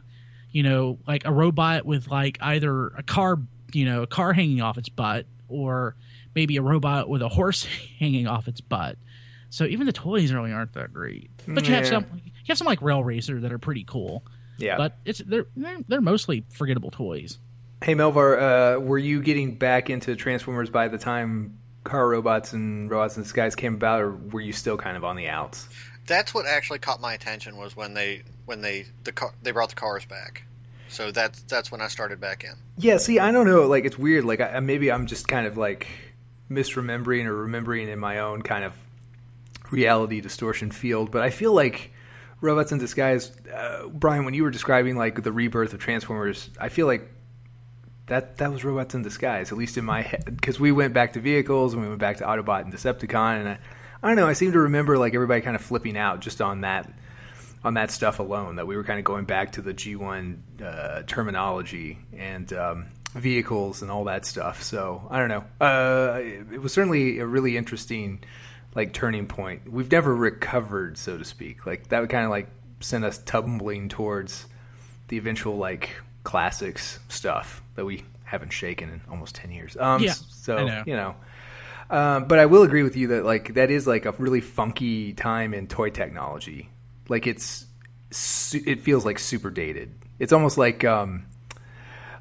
you 0.50 0.64
know, 0.64 0.98
like 1.06 1.24
a 1.24 1.30
robot 1.32 1.86
with 1.86 2.08
like 2.08 2.36
either 2.40 2.88
a 2.88 3.04
car, 3.04 3.38
you 3.72 3.84
know, 3.84 4.02
a 4.02 4.08
car 4.08 4.32
hanging 4.32 4.60
off 4.60 4.76
its 4.76 4.88
butt 4.88 5.24
or 5.48 5.94
maybe 6.34 6.56
a 6.56 6.62
robot 6.62 7.08
with 7.08 7.22
a 7.22 7.28
horse 7.28 7.68
hanging 8.00 8.26
off 8.26 8.48
its 8.48 8.60
butt. 8.60 8.98
So 9.50 9.66
even 9.66 9.86
the 9.86 9.92
toys 9.92 10.32
really 10.32 10.50
aren't 10.50 10.72
that 10.72 10.92
great. 10.92 11.30
But 11.46 11.64
you 11.68 11.70
yeah. 11.70 11.76
have 11.76 11.86
some, 11.86 12.06
you 12.24 12.32
have 12.48 12.58
some 12.58 12.66
like 12.66 12.82
Rail 12.82 13.04
Racer 13.04 13.38
that 13.38 13.52
are 13.52 13.58
pretty 13.58 13.84
cool. 13.84 14.24
Yeah. 14.56 14.76
But 14.78 14.96
it's 15.04 15.20
they're 15.20 15.46
they're, 15.54 15.78
they're 15.86 16.00
mostly 16.00 16.44
forgettable 16.50 16.90
toys. 16.90 17.38
Hey 17.80 17.94
Melvar, 17.94 18.76
uh, 18.76 18.80
were 18.80 18.98
you 18.98 19.22
getting 19.22 19.54
back 19.54 19.88
into 19.88 20.16
Transformers 20.16 20.68
by 20.68 20.88
the 20.88 20.98
time 20.98 21.58
Car 21.84 22.08
Robots 22.08 22.52
and 22.52 22.90
Robots 22.90 23.16
in 23.16 23.22
Disguise 23.22 23.54
came 23.54 23.74
about, 23.74 24.00
or 24.00 24.16
were 24.16 24.40
you 24.40 24.52
still 24.52 24.76
kind 24.76 24.96
of 24.96 25.04
on 25.04 25.14
the 25.14 25.28
outs? 25.28 25.68
That's 26.06 26.34
what 26.34 26.44
actually 26.44 26.80
caught 26.80 27.00
my 27.00 27.14
attention 27.14 27.56
was 27.56 27.76
when 27.76 27.94
they 27.94 28.22
when 28.46 28.62
they 28.62 28.86
the 29.04 29.12
car 29.12 29.32
they 29.42 29.52
brought 29.52 29.68
the 29.68 29.76
cars 29.76 30.04
back. 30.04 30.42
So 30.88 31.12
that's 31.12 31.42
that's 31.42 31.70
when 31.70 31.80
I 31.80 31.86
started 31.86 32.20
back 32.20 32.42
in. 32.42 32.54
Yeah, 32.78 32.96
see, 32.96 33.20
I 33.20 33.30
don't 33.30 33.46
know. 33.46 33.68
Like 33.68 33.84
it's 33.84 33.98
weird. 33.98 34.24
Like 34.24 34.40
I, 34.40 34.58
maybe 34.58 34.90
I'm 34.90 35.06
just 35.06 35.28
kind 35.28 35.46
of 35.46 35.56
like 35.56 35.86
misremembering 36.50 37.26
or 37.26 37.34
remembering 37.34 37.88
in 37.88 37.98
my 38.00 38.18
own 38.18 38.42
kind 38.42 38.64
of 38.64 38.72
reality 39.70 40.20
distortion 40.20 40.72
field. 40.72 41.12
But 41.12 41.22
I 41.22 41.30
feel 41.30 41.52
like 41.52 41.92
Robots 42.40 42.72
in 42.72 42.78
Disguise, 42.78 43.30
uh, 43.54 43.86
Brian, 43.86 44.24
when 44.24 44.34
you 44.34 44.42
were 44.42 44.50
describing 44.50 44.96
like 44.96 45.22
the 45.22 45.32
rebirth 45.32 45.74
of 45.74 45.80
Transformers, 45.80 46.50
I 46.60 46.70
feel 46.70 46.86
like 46.86 47.08
that 48.08 48.38
that 48.38 48.52
was 48.52 48.64
robots 48.64 48.94
in 48.94 49.02
disguise, 49.02 49.52
at 49.52 49.58
least 49.58 49.78
in 49.78 49.84
my 49.84 50.02
head, 50.02 50.24
because 50.26 50.58
we 50.58 50.72
went 50.72 50.92
back 50.92 51.12
to 51.12 51.20
vehicles 51.20 51.72
and 51.72 51.82
we 51.82 51.88
went 51.88 52.00
back 52.00 52.18
to 52.18 52.24
Autobot 52.24 52.62
and 52.62 52.72
Decepticon, 52.72 53.40
and 53.40 53.48
I, 53.48 53.58
I 54.02 54.08
don't 54.08 54.16
know. 54.16 54.26
I 54.26 54.32
seem 54.32 54.52
to 54.52 54.60
remember 54.60 54.98
like 54.98 55.14
everybody 55.14 55.40
kind 55.40 55.56
of 55.56 55.62
flipping 55.62 55.96
out 55.96 56.20
just 56.20 56.40
on 56.40 56.62
that 56.62 56.90
on 57.64 57.74
that 57.74 57.90
stuff 57.90 58.18
alone. 58.18 58.56
That 58.56 58.66
we 58.66 58.76
were 58.76 58.84
kind 58.84 58.98
of 58.98 59.04
going 59.04 59.24
back 59.24 59.52
to 59.52 59.62
the 59.62 59.74
G1 59.74 60.36
uh, 60.62 61.02
terminology 61.06 61.98
and 62.16 62.52
um, 62.52 62.86
vehicles 63.14 63.82
and 63.82 63.90
all 63.90 64.04
that 64.04 64.24
stuff. 64.24 64.62
So 64.62 65.06
I 65.10 65.18
don't 65.18 65.28
know. 65.28 65.44
Uh, 65.60 66.20
it 66.52 66.60
was 66.62 66.72
certainly 66.72 67.18
a 67.18 67.26
really 67.26 67.56
interesting 67.56 68.20
like 68.74 68.92
turning 68.92 69.26
point. 69.26 69.70
We've 69.70 69.90
never 69.90 70.14
recovered, 70.14 70.96
so 70.96 71.18
to 71.18 71.24
speak. 71.24 71.66
Like 71.66 71.88
that 71.88 72.00
would 72.00 72.10
kind 72.10 72.24
of 72.24 72.30
like 72.30 72.48
send 72.80 73.04
us 73.04 73.18
tumbling 73.18 73.88
towards 73.88 74.46
the 75.08 75.18
eventual 75.18 75.56
like 75.56 75.96
classics 76.22 76.98
stuff 77.08 77.62
that 77.78 77.84
we 77.84 78.02
haven't 78.24 78.52
shaken 78.52 78.90
in 78.90 79.00
almost 79.08 79.36
10 79.36 79.52
years. 79.52 79.76
Um, 79.76 80.02
yeah, 80.02 80.12
so, 80.12 80.66
know. 80.66 80.82
you 80.84 80.96
know. 80.96 81.14
Um, 81.90 82.24
but 82.24 82.40
I 82.40 82.46
will 82.46 82.64
agree 82.64 82.82
with 82.82 82.96
you 82.96 83.06
that 83.08 83.24
like 83.24 83.54
that 83.54 83.70
is 83.70 83.86
like 83.86 84.04
a 84.04 84.10
really 84.18 84.40
funky 84.40 85.12
time 85.12 85.54
in 85.54 85.68
toy 85.68 85.90
technology. 85.90 86.70
Like 87.08 87.28
it's 87.28 87.66
it 88.52 88.82
feels 88.82 89.04
like 89.04 89.20
super 89.20 89.48
dated. 89.48 89.94
It's 90.18 90.32
almost 90.32 90.58
like 90.58 90.84
um, 90.84 91.26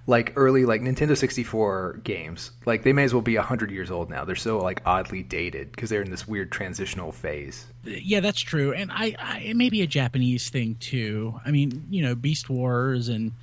like 0.05 0.33
early 0.35 0.63
like 0.63 0.81
Nintendo 0.81 1.17
64 1.17 2.01
games. 2.03 2.51
Like 2.67 2.83
they 2.83 2.93
may 2.93 3.03
as 3.03 3.13
well 3.13 3.23
be 3.23 3.35
100 3.35 3.71
years 3.71 3.89
old 3.89 4.11
now. 4.11 4.25
They're 4.25 4.35
so 4.35 4.59
like 4.59 4.83
oddly 4.85 5.23
dated 5.23 5.71
because 5.71 5.89
they're 5.89 6.03
in 6.03 6.11
this 6.11 6.27
weird 6.27 6.51
transitional 6.51 7.11
phase. 7.11 7.65
Yeah, 7.83 8.19
that's 8.19 8.39
true. 8.39 8.73
And 8.73 8.91
I, 8.91 9.15
I 9.19 9.39
it 9.39 9.57
may 9.57 9.71
be 9.71 9.81
a 9.81 9.87
Japanese 9.87 10.49
thing 10.49 10.75
too. 10.79 11.41
I 11.43 11.49
mean, 11.49 11.87
you 11.89 12.03
know, 12.03 12.13
Beast 12.13 12.47
Wars 12.47 13.09
and 13.09 13.33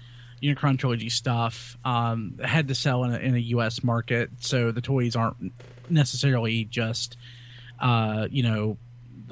Unicron 0.44 0.78
trilogy 0.78 1.08
stuff. 1.08 1.78
Um, 1.84 2.38
had 2.44 2.68
to 2.68 2.74
sell 2.74 3.04
in 3.04 3.14
a, 3.14 3.18
in 3.18 3.34
a 3.34 3.38
U.S. 3.38 3.82
market, 3.82 4.30
so 4.40 4.70
the 4.70 4.80
toys 4.80 5.16
aren't 5.16 5.52
necessarily 5.88 6.64
just 6.64 7.16
uh, 7.80 8.28
you 8.30 8.42
know 8.42 8.76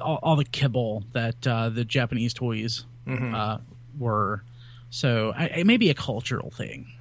all, 0.01 0.19
all, 0.23 0.35
the 0.35 0.45
kibble 0.45 1.03
that 1.11 1.45
uh, 1.45 1.69
the 1.69 1.85
Japanese 1.85 2.33
toys 2.33 2.85
mm-hmm. 3.07 3.33
uh, 3.33 3.57
were. 3.97 4.43
So 4.89 5.33
I, 5.35 5.45
it 5.45 5.67
may 5.67 5.77
be 5.77 5.89
a 5.89 5.93
cultural 5.93 6.49
thing. 6.49 6.91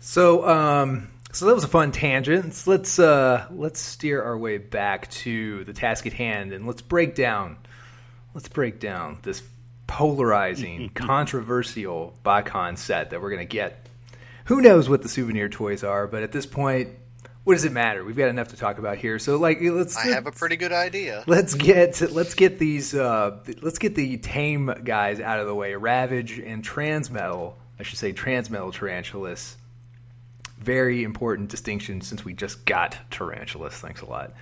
So 0.00 0.46
um, 0.48 1.08
so 1.32 1.46
that 1.46 1.54
was 1.54 1.64
a 1.64 1.68
fun 1.68 1.92
tangent. 1.92 2.66
Let's 2.66 2.98
uh, 2.98 3.46
let's 3.50 3.80
steer 3.80 4.22
our 4.22 4.36
way 4.36 4.58
back 4.58 5.10
to 5.10 5.64
the 5.64 5.72
task 5.72 6.06
at 6.06 6.12
hand, 6.12 6.52
and 6.52 6.66
let's 6.66 6.82
break 6.82 7.14
down. 7.14 7.56
Let's 8.34 8.48
break 8.48 8.80
down 8.80 9.18
this 9.22 9.42
polarizing, 9.92 10.88
controversial 10.94 12.14
BotCon 12.24 12.78
set 12.78 13.10
that 13.10 13.20
we're 13.20 13.30
gonna 13.30 13.44
get. 13.44 13.86
Who 14.46 14.62
knows 14.62 14.88
what 14.88 15.02
the 15.02 15.08
souvenir 15.08 15.50
toys 15.50 15.84
are? 15.84 16.06
But 16.06 16.22
at 16.22 16.32
this 16.32 16.46
point, 16.46 16.88
what 17.44 17.54
does 17.54 17.66
it 17.66 17.72
matter? 17.72 18.02
We've 18.02 18.16
got 18.16 18.28
enough 18.28 18.48
to 18.48 18.56
talk 18.56 18.78
about 18.78 18.96
here. 18.96 19.18
So 19.18 19.36
like, 19.36 19.58
let's. 19.60 19.94
I 19.96 20.06
have 20.08 20.26
a 20.26 20.32
pretty 20.32 20.56
good 20.56 20.72
idea. 20.72 21.24
Let's 21.26 21.52
get 21.54 22.00
let's 22.10 22.32
get 22.32 22.58
these 22.58 22.94
uh, 22.94 23.38
let's 23.60 23.78
get 23.78 23.94
the 23.94 24.16
tame 24.16 24.74
guys 24.82 25.20
out 25.20 25.40
of 25.40 25.46
the 25.46 25.54
way. 25.54 25.74
Ravage 25.74 26.38
and 26.38 26.64
Transmetal. 26.64 27.52
I 27.78 27.82
should 27.82 27.98
say 27.98 28.14
Transmetal 28.14 28.72
Tarantulas 28.72 29.56
very 30.58 31.02
important 31.02 31.48
distinction 31.48 32.00
since 32.00 32.24
we 32.24 32.32
just 32.32 32.64
got 32.64 32.96
Tarantulas. 33.10 33.74
Thanks 33.74 34.00
a 34.00 34.06
lot 34.06 34.32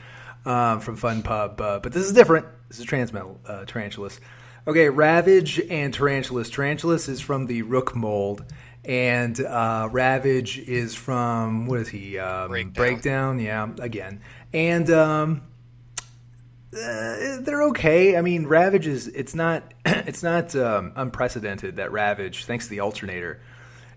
um, 0.45 0.81
from 0.81 0.97
Fun 0.97 1.23
Pub. 1.23 1.61
Uh, 1.61 1.79
but 1.81 1.93
this 1.93 2.05
is 2.05 2.13
different. 2.13 2.47
This 2.69 2.79
is 2.79 2.87
Transmetal 2.87 3.37
uh, 3.47 3.65
Tarantulas. 3.65 4.21
Okay, 4.67 4.91
Ravage 4.91 5.59
and 5.71 5.93
Tarantulas. 5.93 6.51
Tarantulas 6.51 7.09
is 7.09 7.21
from 7.21 7.47
the 7.47 7.63
Rook 7.63 7.97
mold, 7.97 8.45
and 8.85 9.41
uh, 9.41 9.89
Ravage 9.91 10.59
is 10.59 10.95
from 10.95 11.67
what 11.67 11.81
is 11.81 11.89
he? 11.89 12.19
Um, 12.19 12.51
Breakdown. 12.51 12.73
Breakdown. 12.73 13.39
Yeah, 13.39 13.69
again, 13.79 14.21
and 14.53 14.91
um, 14.91 15.43
uh, 16.73 17.39
they're 17.41 17.63
okay. 17.69 18.19
I 18.19 18.21
mean, 18.21 18.47
Ravage 18.47 18.87
is 18.87 19.09
it's 19.09 19.35
not 19.35 19.73
it's 19.87 20.23
not 20.23 20.55
um, 20.55 20.93
unprecedented 20.95 21.77
that 21.77 21.91
Ravage, 21.91 22.45
thanks 22.45 22.67
to 22.67 22.71
the 22.71 22.81
alternator, 22.81 23.41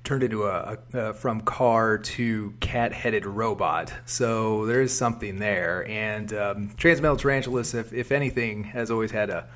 turned 0.06 0.24
into 0.24 0.46
a, 0.46 0.78
a 0.94 1.14
from 1.14 1.42
car 1.42 1.98
to 1.98 2.54
cat-headed 2.62 3.26
robot. 3.26 3.94
So 4.06 4.66
there 4.66 4.82
is 4.82 4.98
something 4.98 5.40
there. 5.40 5.86
And 5.90 6.32
um, 6.34 6.70
Transmetal 6.78 7.20
Tarantulas, 7.20 7.74
if, 7.74 7.92
if 7.92 8.14
anything, 8.14 8.64
has 8.64 8.90
always 8.90 9.12
had 9.12 9.30
a 9.30 9.48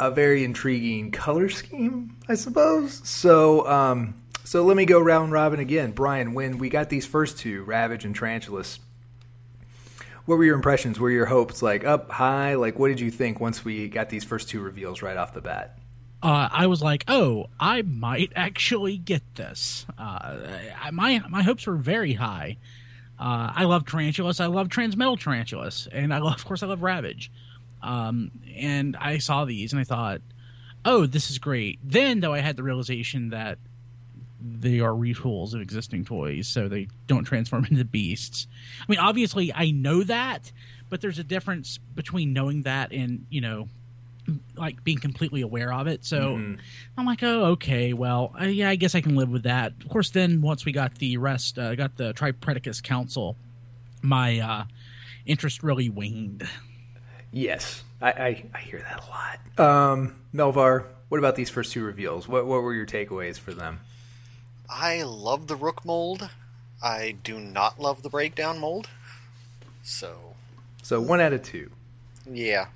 a 0.00 0.10
very 0.10 0.44
intriguing 0.44 1.10
color 1.12 1.48
scheme, 1.48 2.16
I 2.28 2.34
suppose. 2.34 3.06
So 3.08 3.66
um, 3.68 4.14
so 4.44 4.64
let 4.64 4.76
me 4.76 4.84
go 4.84 5.00
round 5.00 5.32
robin 5.32 5.60
again. 5.60 5.92
Brian, 5.92 6.34
when 6.34 6.58
we 6.58 6.68
got 6.68 6.88
these 6.88 7.06
first 7.06 7.38
two, 7.38 7.62
Ravage 7.64 8.04
and 8.04 8.14
Tarantulas, 8.14 8.80
what 10.24 10.36
were 10.36 10.44
your 10.44 10.56
impressions? 10.56 10.98
Were 10.98 11.10
your 11.10 11.26
hopes 11.26 11.62
like 11.62 11.84
up 11.84 12.10
high? 12.10 12.54
Like 12.54 12.78
what 12.78 12.88
did 12.88 13.00
you 13.00 13.10
think 13.10 13.38
once 13.38 13.64
we 13.64 13.88
got 13.88 14.08
these 14.08 14.24
first 14.24 14.48
two 14.48 14.60
reveals 14.60 15.02
right 15.02 15.16
off 15.16 15.34
the 15.34 15.40
bat? 15.40 15.78
uh, 16.22 16.48
I 16.52 16.66
was 16.66 16.82
like, 16.82 17.04
oh, 17.08 17.46
I 17.58 17.82
might 17.82 18.32
actually 18.36 18.98
get 18.98 19.22
this. 19.36 19.86
Uh, 19.96 20.36
my 20.92 21.22
my 21.28 21.42
hopes 21.42 21.66
were 21.66 21.76
very 21.76 22.14
high. 22.14 22.58
Uh, 23.18 23.52
I 23.54 23.64
love 23.64 23.86
tarantulas. 23.86 24.40
I 24.40 24.46
love 24.46 24.68
transmetal 24.68 25.18
tarantulas, 25.18 25.88
and 25.92 26.12
I 26.12 26.18
love, 26.18 26.36
of 26.36 26.44
course, 26.44 26.62
I 26.62 26.66
love 26.66 26.82
Ravage. 26.82 27.30
Um, 27.82 28.30
and 28.56 28.96
I 28.96 29.18
saw 29.18 29.44
these, 29.44 29.72
and 29.72 29.80
I 29.80 29.84
thought, 29.84 30.20
oh, 30.84 31.06
this 31.06 31.30
is 31.30 31.38
great. 31.38 31.78
Then, 31.84 32.20
though, 32.20 32.32
I 32.32 32.40
had 32.40 32.56
the 32.56 32.62
realization 32.62 33.30
that 33.30 33.58
they 34.42 34.80
are 34.80 34.92
retools 34.92 35.54
of 35.54 35.60
existing 35.60 36.04
toys, 36.04 36.48
so 36.48 36.68
they 36.68 36.88
don't 37.06 37.24
transform 37.24 37.64
into 37.70 37.84
beasts. 37.84 38.46
I 38.80 38.84
mean, 38.88 38.98
obviously, 38.98 39.52
I 39.54 39.70
know 39.70 40.02
that, 40.04 40.52
but 40.88 41.00
there's 41.00 41.18
a 41.18 41.24
difference 41.24 41.78
between 41.94 42.32
knowing 42.32 42.62
that 42.62 42.92
and 42.92 43.26
you 43.30 43.40
know 43.40 43.68
like 44.56 44.84
being 44.84 44.98
completely 44.98 45.40
aware 45.40 45.72
of 45.72 45.86
it. 45.86 46.04
So 46.04 46.36
mm-hmm. 46.36 46.54
I'm 46.96 47.06
like, 47.06 47.22
oh, 47.22 47.46
okay, 47.52 47.92
well, 47.92 48.34
uh, 48.40 48.44
yeah, 48.44 48.68
I 48.68 48.76
guess 48.76 48.94
I 48.94 49.00
can 49.00 49.16
live 49.16 49.28
with 49.28 49.44
that. 49.44 49.72
Of 49.82 49.88
course, 49.88 50.10
then 50.10 50.40
once 50.40 50.64
we 50.64 50.72
got 50.72 50.96
the 50.96 51.16
rest, 51.16 51.58
uh, 51.58 51.74
got 51.74 51.96
the 51.96 52.12
Tripredacus 52.12 52.82
Council, 52.82 53.36
my 54.02 54.38
uh, 54.38 54.64
interest 55.26 55.62
really 55.62 55.88
waned. 55.88 56.48
Yes, 57.32 57.82
I, 58.00 58.10
I, 58.10 58.44
I 58.54 58.58
hear 58.60 58.80
that 58.80 59.04
a 59.04 59.60
lot. 59.60 59.92
Um, 59.92 60.16
Melvar, 60.34 60.84
what 61.08 61.18
about 61.18 61.36
these 61.36 61.50
first 61.50 61.72
two 61.72 61.84
reveals? 61.84 62.26
What 62.26 62.46
what 62.46 62.62
were 62.62 62.74
your 62.74 62.86
takeaways 62.86 63.38
for 63.38 63.52
them? 63.52 63.80
I 64.68 65.02
love 65.02 65.46
the 65.46 65.56
Rook 65.56 65.84
mold. 65.84 66.28
I 66.82 67.16
do 67.22 67.38
not 67.38 67.80
love 67.80 68.02
the 68.02 68.08
Breakdown 68.08 68.58
mold. 68.58 68.88
So. 69.82 70.16
So 70.82 71.00
one 71.00 71.20
out 71.20 71.32
of 71.32 71.42
two. 71.42 71.70
Yeah. 72.30 72.66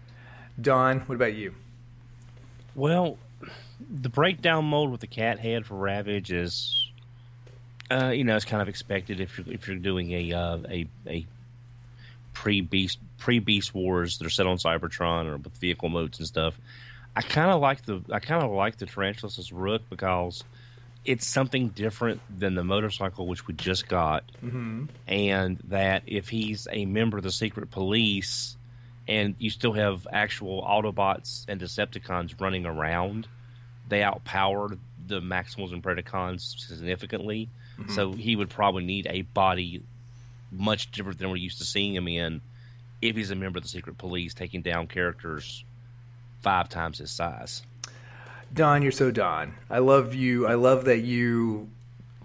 Don, 0.60 1.00
what 1.00 1.14
about 1.14 1.34
you? 1.34 1.54
Well, 2.74 3.18
the 3.90 4.08
breakdown 4.08 4.64
mold 4.64 4.90
with 4.90 5.00
the 5.00 5.06
cat 5.06 5.38
head 5.38 5.66
for 5.66 5.74
Ravage 5.74 6.32
is, 6.32 6.90
uh, 7.90 8.08
you 8.08 8.24
know, 8.24 8.36
it's 8.36 8.44
kind 8.44 8.62
of 8.62 8.68
expected 8.68 9.20
if 9.20 9.38
you're 9.38 9.52
if 9.52 9.68
you're 9.68 9.76
doing 9.76 10.12
a 10.12 10.32
uh, 10.32 10.58
a 10.68 10.86
a 11.06 11.26
pre 12.32 12.60
beast 12.60 12.98
pre 13.24 13.38
beast 13.38 13.74
wars 13.74 14.18
that 14.18 14.26
are 14.26 14.30
set 14.30 14.46
on 14.46 14.58
Cybertron 14.58 15.24
or 15.24 15.38
with 15.38 15.56
vehicle 15.56 15.88
modes 15.88 16.18
and 16.18 16.28
stuff. 16.28 16.60
I 17.16 17.22
kind 17.22 17.50
of 17.50 17.58
like 17.58 17.82
the 17.86 18.02
I 18.12 18.20
kind 18.20 18.44
of 18.44 18.50
like 18.50 18.76
the 18.76 18.84
Tarantulas 18.84 19.38
as 19.38 19.50
Rook 19.50 19.80
because 19.88 20.44
it's 21.06 21.26
something 21.26 21.68
different 21.68 22.20
than 22.38 22.54
the 22.54 22.64
motorcycle 22.64 23.26
which 23.26 23.46
we 23.46 23.54
just 23.54 23.88
got, 23.88 24.24
mm-hmm. 24.44 24.84
and 25.08 25.58
that 25.68 26.02
if 26.06 26.28
he's 26.28 26.68
a 26.70 26.84
member 26.84 27.16
of 27.16 27.22
the 27.22 27.32
secret 27.32 27.70
police 27.70 28.58
and 29.08 29.34
you 29.38 29.48
still 29.48 29.72
have 29.72 30.06
actual 30.12 30.62
Autobots 30.62 31.46
and 31.48 31.58
Decepticons 31.58 32.38
running 32.38 32.66
around, 32.66 33.26
they 33.88 34.00
outpower 34.00 34.78
the 35.06 35.20
Maximals 35.20 35.72
and 35.72 35.82
Predacons 35.82 36.58
significantly. 36.58 37.48
Mm-hmm. 37.78 37.92
So 37.92 38.12
he 38.12 38.36
would 38.36 38.50
probably 38.50 38.84
need 38.84 39.06
a 39.08 39.22
body 39.22 39.82
much 40.52 40.90
different 40.90 41.18
than 41.18 41.30
we're 41.30 41.36
used 41.36 41.58
to 41.58 41.64
seeing 41.64 41.94
him 41.94 42.06
in 42.06 42.42
if 43.02 43.16
he's 43.16 43.30
a 43.30 43.34
member 43.34 43.58
of 43.58 43.62
the 43.62 43.68
Secret 43.68 43.98
Police 43.98 44.34
taking 44.34 44.62
down 44.62 44.86
characters 44.86 45.64
five 46.40 46.68
times 46.68 46.98
his 46.98 47.10
size. 47.10 47.62
Don, 48.52 48.82
you're 48.82 48.92
so 48.92 49.10
Don. 49.10 49.54
I 49.68 49.78
love 49.78 50.14
you. 50.14 50.46
I 50.46 50.54
love 50.54 50.84
that 50.84 51.00
you 51.00 51.70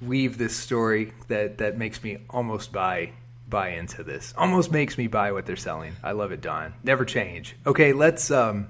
weave 0.01 0.38
this 0.38 0.55
story 0.55 1.13
that 1.27 1.57
that 1.57 1.77
makes 1.77 2.03
me 2.03 2.19
almost 2.29 2.71
buy 2.71 3.11
buy 3.49 3.69
into 3.69 4.03
this. 4.03 4.33
Almost 4.38 4.71
makes 4.71 4.97
me 4.97 5.07
buy 5.07 5.31
what 5.31 5.45
they're 5.45 5.55
selling. 5.55 5.95
I 6.03 6.11
love 6.11 6.31
it, 6.31 6.41
Don. 6.41 6.73
Never 6.83 7.03
change. 7.03 7.55
Okay, 7.65 7.93
let's 7.93 8.29
um 8.29 8.67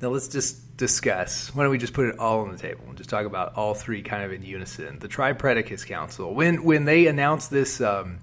now 0.00 0.08
let's 0.08 0.28
just 0.28 0.76
discuss. 0.76 1.54
Why 1.54 1.64
don't 1.64 1.72
we 1.72 1.78
just 1.78 1.92
put 1.92 2.06
it 2.06 2.18
all 2.18 2.40
on 2.40 2.52
the 2.52 2.58
table 2.58 2.84
and 2.88 2.96
just 2.96 3.10
talk 3.10 3.26
about 3.26 3.54
all 3.56 3.74
three 3.74 4.00
kind 4.02 4.22
of 4.22 4.32
in 4.32 4.42
unison? 4.42 4.98
The 4.98 5.08
Tripredacus 5.08 5.86
Council. 5.86 6.32
When 6.34 6.64
when 6.64 6.84
they 6.84 7.06
announced 7.06 7.50
this 7.50 7.80
um, 7.80 8.18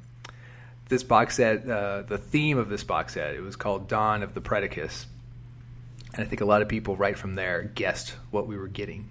this 0.90 1.04
box 1.04 1.38
set, 1.38 1.68
uh, 1.68 2.04
the 2.04 2.18
theme 2.18 2.58
of 2.58 2.70
this 2.70 2.84
box 2.84 3.14
set, 3.14 3.36
it 3.36 3.42
was 3.42 3.56
called 3.56 3.88
Dawn 3.88 4.24
of 4.24 4.34
the 4.34 4.42
Predacus. 4.42 5.06
and 6.14 6.24
I 6.24 6.28
think 6.28 6.42
a 6.42 6.46
lot 6.46 6.62
of 6.62 6.68
people 6.68 6.96
right 6.96 7.18
from 7.18 7.36
there 7.36 7.64
guessed 7.64 8.16
what 8.32 8.48
we 8.48 8.58
were 8.58 8.68
getting. 8.68 9.10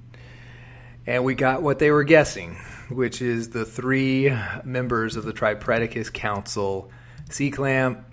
And 1.06 1.24
we 1.24 1.34
got 1.34 1.62
what 1.62 1.78
they 1.78 1.90
were 1.90 2.04
guessing, 2.04 2.56
which 2.88 3.20
is 3.20 3.50
the 3.50 3.66
three 3.66 4.34
members 4.64 5.16
of 5.16 5.24
the 5.24 5.32
Tripredacus 5.32 6.12
Council 6.12 6.90
C 7.28 7.50
Clamp, 7.50 8.04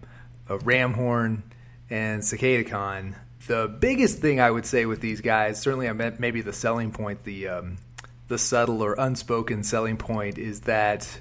Ramhorn, 0.48 1.44
and 1.90 2.22
Cicadacon. 2.22 3.16
The 3.48 3.68
biggest 3.68 4.20
thing 4.20 4.40
I 4.40 4.52
would 4.52 4.66
say 4.66 4.86
with 4.86 5.00
these 5.00 5.22
guys, 5.22 5.60
certainly 5.60 5.88
I 5.88 5.94
meant 5.94 6.20
maybe 6.20 6.42
the 6.42 6.54
selling 6.54 6.92
point, 6.92 7.24
the 7.24 7.48
um, 7.48 7.78
the 8.28 8.38
subtle 8.38 8.82
or 8.82 8.96
unspoken 8.98 9.64
selling 9.64 9.98
point, 9.98 10.38
is 10.38 10.62
that 10.62 11.20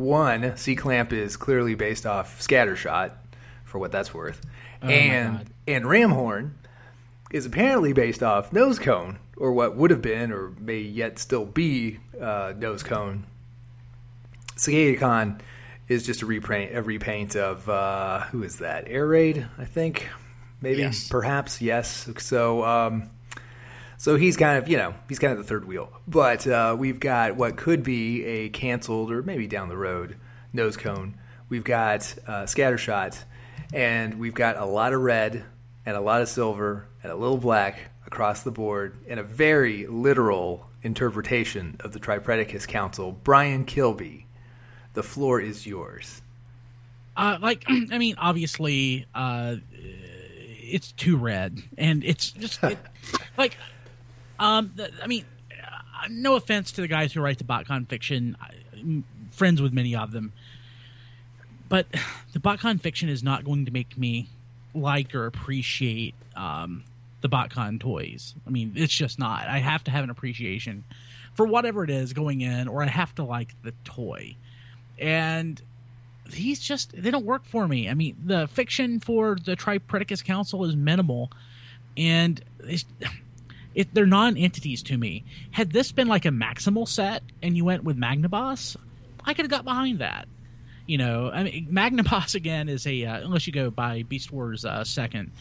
one, 0.00 0.56
C 0.56 0.74
Clamp 0.74 1.12
is 1.12 1.36
clearly 1.36 1.74
based 1.74 2.06
off 2.06 2.40
Scattershot, 2.40 3.12
for 3.64 3.78
what 3.78 3.92
that's 3.92 4.12
worth, 4.12 4.40
oh 4.82 4.88
and 4.88 5.48
and 5.68 5.84
Ramhorn 5.84 6.52
is 7.30 7.46
apparently 7.46 7.92
based 7.92 8.22
off 8.22 8.52
Nose 8.52 8.80
Cone, 8.80 9.18
or 9.36 9.52
what 9.52 9.76
would 9.76 9.90
have 9.92 10.02
been, 10.02 10.32
or 10.32 10.52
may 10.58 10.78
yet 10.78 11.18
still 11.18 11.44
be, 11.44 11.98
uh, 12.20 12.52
Nose 12.56 12.82
Cone. 12.82 13.24
Cicadacon 14.56 15.40
is 15.86 16.04
just 16.04 16.22
a 16.22 16.26
repaint, 16.26 16.74
a 16.74 16.82
repaint 16.82 17.36
of 17.36 17.68
uh, 17.68 18.20
who 18.24 18.42
is 18.42 18.58
that? 18.58 18.84
Air 18.88 19.06
Raid, 19.06 19.46
I 19.58 19.64
think, 19.64 20.08
maybe, 20.60 20.80
yes. 20.80 21.08
perhaps, 21.08 21.62
yes. 21.62 22.08
So, 22.18 22.64
um, 22.64 23.10
so 24.00 24.16
he's 24.16 24.38
kind 24.38 24.56
of, 24.56 24.66
you 24.66 24.78
know, 24.78 24.94
he's 25.10 25.18
kind 25.18 25.30
of 25.30 25.36
the 25.36 25.44
third 25.44 25.66
wheel. 25.66 25.92
But 26.08 26.46
uh, 26.46 26.74
we've 26.78 26.98
got 26.98 27.36
what 27.36 27.58
could 27.58 27.82
be 27.82 28.24
a 28.24 28.48
canceled, 28.48 29.12
or 29.12 29.22
maybe 29.22 29.46
down 29.46 29.68
the 29.68 29.76
road, 29.76 30.16
Nose 30.54 30.78
Cone. 30.78 31.16
We've 31.50 31.64
got 31.64 32.14
uh, 32.26 32.44
Scattershot, 32.44 33.22
and 33.74 34.18
we've 34.18 34.32
got 34.32 34.56
a 34.56 34.64
lot 34.64 34.94
of 34.94 35.02
red 35.02 35.44
and 35.84 35.98
a 35.98 36.00
lot 36.00 36.22
of 36.22 36.30
silver 36.30 36.86
and 37.02 37.12
a 37.12 37.14
little 37.14 37.36
black 37.36 37.90
across 38.06 38.42
the 38.42 38.50
board 38.50 38.96
in 39.04 39.18
a 39.18 39.22
very 39.22 39.86
literal 39.86 40.66
interpretation 40.82 41.76
of 41.80 41.92
the 41.92 42.00
Tripredacus 42.00 42.66
Council, 42.66 43.12
Brian 43.12 43.66
Kilby. 43.66 44.24
The 44.94 45.02
floor 45.02 45.42
is 45.42 45.66
yours. 45.66 46.22
Uh, 47.18 47.36
like, 47.42 47.66
I 47.68 47.98
mean, 47.98 48.14
obviously, 48.16 49.04
uh, 49.14 49.56
it's 49.70 50.92
too 50.92 51.18
red, 51.18 51.62
and 51.76 52.02
it's 52.02 52.30
just 52.30 52.64
it, 52.64 52.78
like, 53.36 53.58
um, 54.40 54.72
the, 54.74 54.90
I 55.02 55.06
mean, 55.06 55.24
uh, 55.52 56.08
no 56.08 56.34
offense 56.34 56.72
to 56.72 56.80
the 56.80 56.88
guys 56.88 57.12
who 57.12 57.20
write 57.20 57.38
the 57.38 57.44
BotCon 57.44 57.88
fiction, 57.88 58.36
I'm 58.72 59.04
friends 59.30 59.62
with 59.62 59.72
many 59.72 59.94
of 59.94 60.10
them, 60.12 60.32
but 61.68 61.86
the 62.32 62.40
BotCon 62.40 62.80
fiction 62.80 63.08
is 63.08 63.22
not 63.22 63.44
going 63.44 63.66
to 63.66 63.70
make 63.70 63.96
me 63.96 64.28
like 64.74 65.14
or 65.14 65.26
appreciate 65.26 66.14
um, 66.34 66.84
the 67.20 67.28
BotCon 67.28 67.78
toys. 67.78 68.34
I 68.46 68.50
mean, 68.50 68.72
it's 68.76 68.92
just 68.92 69.18
not. 69.18 69.46
I 69.46 69.58
have 69.58 69.84
to 69.84 69.90
have 69.90 70.04
an 70.04 70.10
appreciation 70.10 70.84
for 71.34 71.46
whatever 71.46 71.84
it 71.84 71.90
is 71.90 72.12
going 72.12 72.40
in, 72.40 72.66
or 72.66 72.82
I 72.82 72.86
have 72.86 73.14
to 73.16 73.24
like 73.24 73.54
the 73.62 73.72
toy. 73.84 74.36
And 74.98 75.60
these 76.30 76.60
just 76.60 76.92
they 76.96 77.10
don't 77.10 77.26
work 77.26 77.44
for 77.44 77.68
me. 77.68 77.88
I 77.88 77.94
mean, 77.94 78.16
the 78.24 78.46
fiction 78.48 79.00
for 79.00 79.36
the 79.42 79.56
Tripredacus 79.56 80.24
Council 80.24 80.64
is 80.64 80.76
minimal, 80.76 81.30
and 81.96 82.42
it, 83.74 83.92
they're 83.94 84.06
non-entities 84.06 84.82
to 84.84 84.98
me. 84.98 85.24
Had 85.52 85.72
this 85.72 85.92
been 85.92 86.08
like 86.08 86.24
a 86.24 86.30
Maximal 86.30 86.86
set 86.88 87.22
and 87.42 87.56
you 87.56 87.64
went 87.64 87.84
with 87.84 87.96
Magnaboss, 87.96 88.76
I 89.24 89.34
could 89.34 89.44
have 89.44 89.50
got 89.50 89.64
behind 89.64 90.00
that. 90.00 90.28
You 90.86 90.98
know, 90.98 91.30
I 91.32 91.44
mean, 91.44 91.68
Magnaboss 91.70 92.34
again 92.34 92.68
is 92.68 92.86
a 92.86 93.04
uh, 93.04 93.20
unless 93.20 93.46
you 93.46 93.52
go 93.52 93.70
by 93.70 94.02
Beast 94.02 94.32
Wars 94.32 94.64
uh, 94.64 94.84
second. 94.84 95.32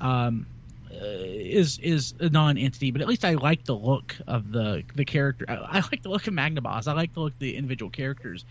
Um, 0.00 0.46
uh, 0.92 1.04
is 1.04 1.78
is 1.78 2.12
a 2.20 2.28
non-entity, 2.28 2.90
but 2.90 3.00
at 3.00 3.08
least 3.08 3.24
I 3.24 3.32
like 3.34 3.64
the 3.64 3.74
look 3.74 4.16
of 4.26 4.52
the 4.52 4.82
the 4.94 5.06
character. 5.06 5.46
I, 5.48 5.54
I 5.54 5.80
like 5.80 6.02
the 6.02 6.10
look 6.10 6.26
of 6.26 6.34
Magnaboss. 6.34 6.86
I 6.86 6.92
like 6.92 7.14
the 7.14 7.20
look 7.20 7.32
of 7.32 7.38
the 7.38 7.56
individual 7.56 7.90
characters. 7.90 8.44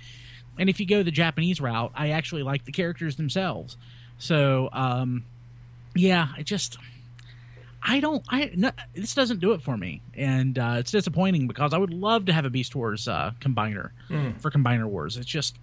And 0.57 0.69
if 0.69 0.79
you 0.79 0.85
go 0.85 1.03
the 1.03 1.11
Japanese 1.11 1.61
route, 1.61 1.91
I 1.95 2.09
actually 2.09 2.43
like 2.43 2.65
the 2.65 2.71
characters 2.71 3.15
themselves. 3.15 3.77
So, 4.17 4.69
um, 4.73 5.25
yeah, 5.95 6.27
I 6.35 6.43
just 6.43 6.77
I 7.83 7.99
don't 7.99 8.23
I 8.29 8.51
no, 8.55 8.71
this 8.93 9.15
doesn't 9.15 9.39
do 9.39 9.53
it 9.53 9.61
for 9.61 9.75
me, 9.77 10.01
and 10.13 10.57
uh, 10.59 10.75
it's 10.79 10.91
disappointing 10.91 11.47
because 11.47 11.73
I 11.73 11.77
would 11.77 11.93
love 11.93 12.25
to 12.25 12.33
have 12.33 12.45
a 12.45 12.49
Beast 12.49 12.75
Wars 12.75 13.07
uh, 13.07 13.31
combiner 13.39 13.91
for 14.39 14.51
Combiner 14.51 14.85
Wars. 14.87 15.17
It's 15.17 15.25
just 15.25 15.57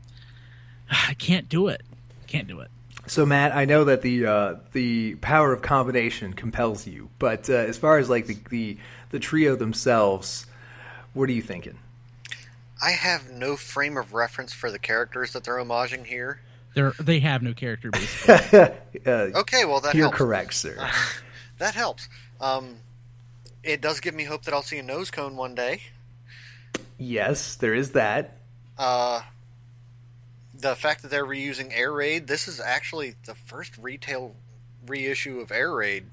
I 0.91 1.15
can't 1.15 1.49
do 1.49 1.69
it. 1.69 1.83
Can't 2.27 2.49
do 2.49 2.61
it. 2.61 2.71
So 3.07 3.25
Matt, 3.25 3.55
I 3.55 3.65
know 3.65 3.85
that 3.85 4.03
the 4.03 4.27
uh, 4.27 4.55
the 4.73 5.15
power 5.17 5.53
of 5.53 5.63
combination 5.63 6.33
compels 6.35 6.87
you, 6.87 7.09
but 7.19 7.49
uh, 7.49 7.55
as 7.55 7.79
far 7.79 7.99
as 7.99 8.11
like 8.11 8.27
the, 8.27 8.37
the 8.51 8.79
the 9.11 9.19
trio 9.19 9.55
themselves, 9.57 10.47
what 11.15 11.29
are 11.29 11.33
you 11.33 11.43
thinking? 11.43 11.79
I 12.83 12.91
have 12.93 13.31
no 13.31 13.57
frame 13.57 13.97
of 13.97 14.13
reference 14.13 14.53
for 14.53 14.71
the 14.71 14.79
characters 14.79 15.33
that 15.33 15.45
they're 15.45 15.57
homaging 15.57 16.07
here. 16.07 16.41
They're 16.75 16.93
they 17.01 17.21
have 17.21 17.43
no 17.43 17.55
character 17.55 17.91
basically. 17.91 18.59
uh, 19.07 19.11
Okay, 19.39 19.65
well 19.65 19.81
that 19.81 19.95
you're 19.95 20.05
helps. 20.07 20.19
correct, 20.19 20.55
sir. 20.55 20.91
That 21.59 21.75
helps. 21.75 22.09
Um, 22.41 22.77
it 23.63 23.81
does 23.81 24.01
give 24.01 24.15
me 24.15 24.25
hope 24.25 24.45
that 24.45 24.55
I'll 24.55 24.63
see 24.63 24.79
a 24.79 24.83
nose 24.83 25.11
cone 25.11 25.37
one 25.37 25.55
day. 25.55 25.83
yes, 26.99 27.55
there 27.57 27.75
is 27.75 27.93
that. 27.93 28.37
Uh, 28.77 29.23
the 30.59 30.75
fact 30.77 31.03
that 31.03 31.11
they're 31.11 31.27
reusing 31.27 31.71
Air 31.73 31.93
Raid, 31.93 32.27
this 32.27 32.47
is 32.49 32.61
actually 32.61 33.15
the 33.27 33.35
first 33.35 33.77
retail 33.79 34.35
reissue 34.87 35.41
of 35.41 35.51
Air 35.51 35.73
Raid. 35.73 36.07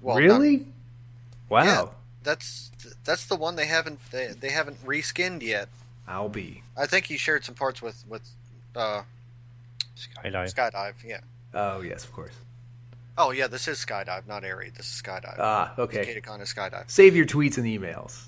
Well, 0.00 0.16
not- 0.16 0.22
really? 0.22 0.66
Wow. 1.48 1.64
Yeah, 1.64 1.86
that's 2.24 2.70
that's 3.04 3.26
the 3.26 3.36
one 3.36 3.54
they 3.54 3.66
haven't 3.66 4.00
they, 4.10 4.28
they 4.28 4.50
haven't 4.50 4.84
reskinned 4.84 5.42
yet. 5.42 5.68
I'll 6.08 6.28
be. 6.28 6.62
I 6.76 6.86
think 6.86 7.06
he 7.06 7.16
shared 7.16 7.44
some 7.44 7.54
parts 7.54 7.80
with 7.80 8.04
with 8.08 8.28
uh, 8.74 9.02
Skydive. 9.96 10.52
Skydive. 10.54 10.94
Yeah. 11.04 11.20
Oh 11.54 11.80
yes, 11.82 12.04
of 12.04 12.12
course. 12.12 12.34
Oh 13.18 13.30
yeah, 13.30 13.46
this 13.46 13.66
is 13.68 13.78
Skydive, 13.78 14.26
not 14.26 14.44
Air 14.44 14.58
Raid. 14.58 14.74
This 14.74 14.86
is 14.86 15.02
Skydive. 15.02 15.36
Ah, 15.38 15.72
okay. 15.78 16.04
Katacon 16.04 16.40
is 16.42 16.52
Skydive. 16.52 16.90
Save 16.90 17.16
your 17.16 17.26
tweets 17.26 17.56
and 17.56 17.66
emails. 17.66 18.26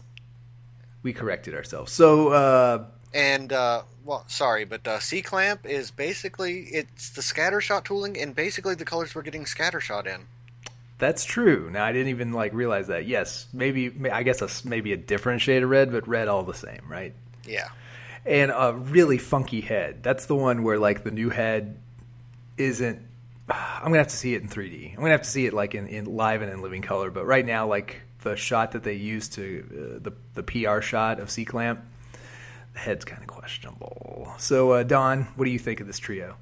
We 1.03 1.13
corrected 1.13 1.55
ourselves. 1.55 1.93
So, 1.93 2.29
uh, 2.29 2.85
And 3.15 3.53
uh, 3.53 3.83
well, 4.05 4.25
sorry, 4.29 4.65
but 4.65 4.87
uh, 4.87 4.99
C 4.99 5.23
clamp 5.23 5.67
is 5.67 5.91
basically 5.91 6.63
it's 6.73 7.11
the 7.11 7.23
scatter 7.23 7.61
shot 7.61 7.85
tooling, 7.85 8.19
and 8.19 8.35
basically 8.35 8.75
the 8.75 8.85
colors 8.85 9.15
we're 9.15 9.23
getting 9.23 9.47
scatter 9.47 9.81
shot 9.81 10.07
in. 10.07 10.23
That's 10.99 11.25
true. 11.25 11.71
Now 11.71 11.85
I 11.85 11.93
didn't 11.93 12.09
even 12.09 12.33
like 12.33 12.53
realize 12.53 12.89
that. 12.89 13.07
Yes, 13.07 13.47
maybe 13.53 13.93
I 14.11 14.23
guess 14.23 14.43
a, 14.43 14.69
maybe 14.69 14.93
a 14.93 14.97
different 14.97 15.43
shade 15.43 15.63
of 15.63 15.71
red, 15.71 15.93
but 15.93 16.09
red 16.09 16.29
all 16.29 16.43
the 16.43 16.55
same, 16.55 16.81
right? 16.89 17.15
Yeah. 17.47 17.69
And 18.27 18.51
a 18.51 18.73
really 18.73 19.19
funky 19.19 19.61
head. 19.61 20.03
That's 20.03 20.27
the 20.27 20.35
one 20.35 20.63
where 20.65 20.79
like 20.79 21.05
the 21.05 21.11
new 21.11 21.31
head 21.31 21.79
isn't. 22.57 23.01
I'm 23.51 23.85
gonna 23.85 23.99
have 23.99 24.09
to 24.09 24.17
see 24.17 24.35
it 24.35 24.43
in 24.43 24.49
3D. 24.49 24.91
I'm 24.91 24.97
gonna 25.01 25.11
have 25.11 25.23
to 25.23 25.31
see 25.31 25.47
it 25.47 25.53
like 25.55 25.75
in, 25.75 25.87
in 25.89 26.05
live 26.05 26.43
and 26.43 26.53
in 26.53 26.61
living 26.63 26.83
color. 26.83 27.11
But 27.11 27.27
right 27.27 27.45
now, 27.45 27.67
like 27.67 28.03
the 28.23 28.37
shot 28.37 28.73
that 28.73 28.83
they 28.83 28.95
used 28.95 29.35
to 29.35 29.97
uh, 29.97 29.99
the 30.03 30.13
the 30.35 30.43
PR 30.43 30.81
shot 30.81 31.21
of 31.21 31.31
C 31.31 31.45
clamp, 31.45 31.81
the 32.75 32.79
head's 32.79 33.05
kind 33.05 33.23
of 33.23 33.29
questionable. 33.29 34.33
So 34.39 34.73
uh, 34.73 34.83
Don, 34.83 35.25
what 35.37 35.45
do 35.45 35.51
you 35.51 35.59
think 35.59 35.81
of 35.81 35.87
this 35.87 35.99
trio? 35.99 36.37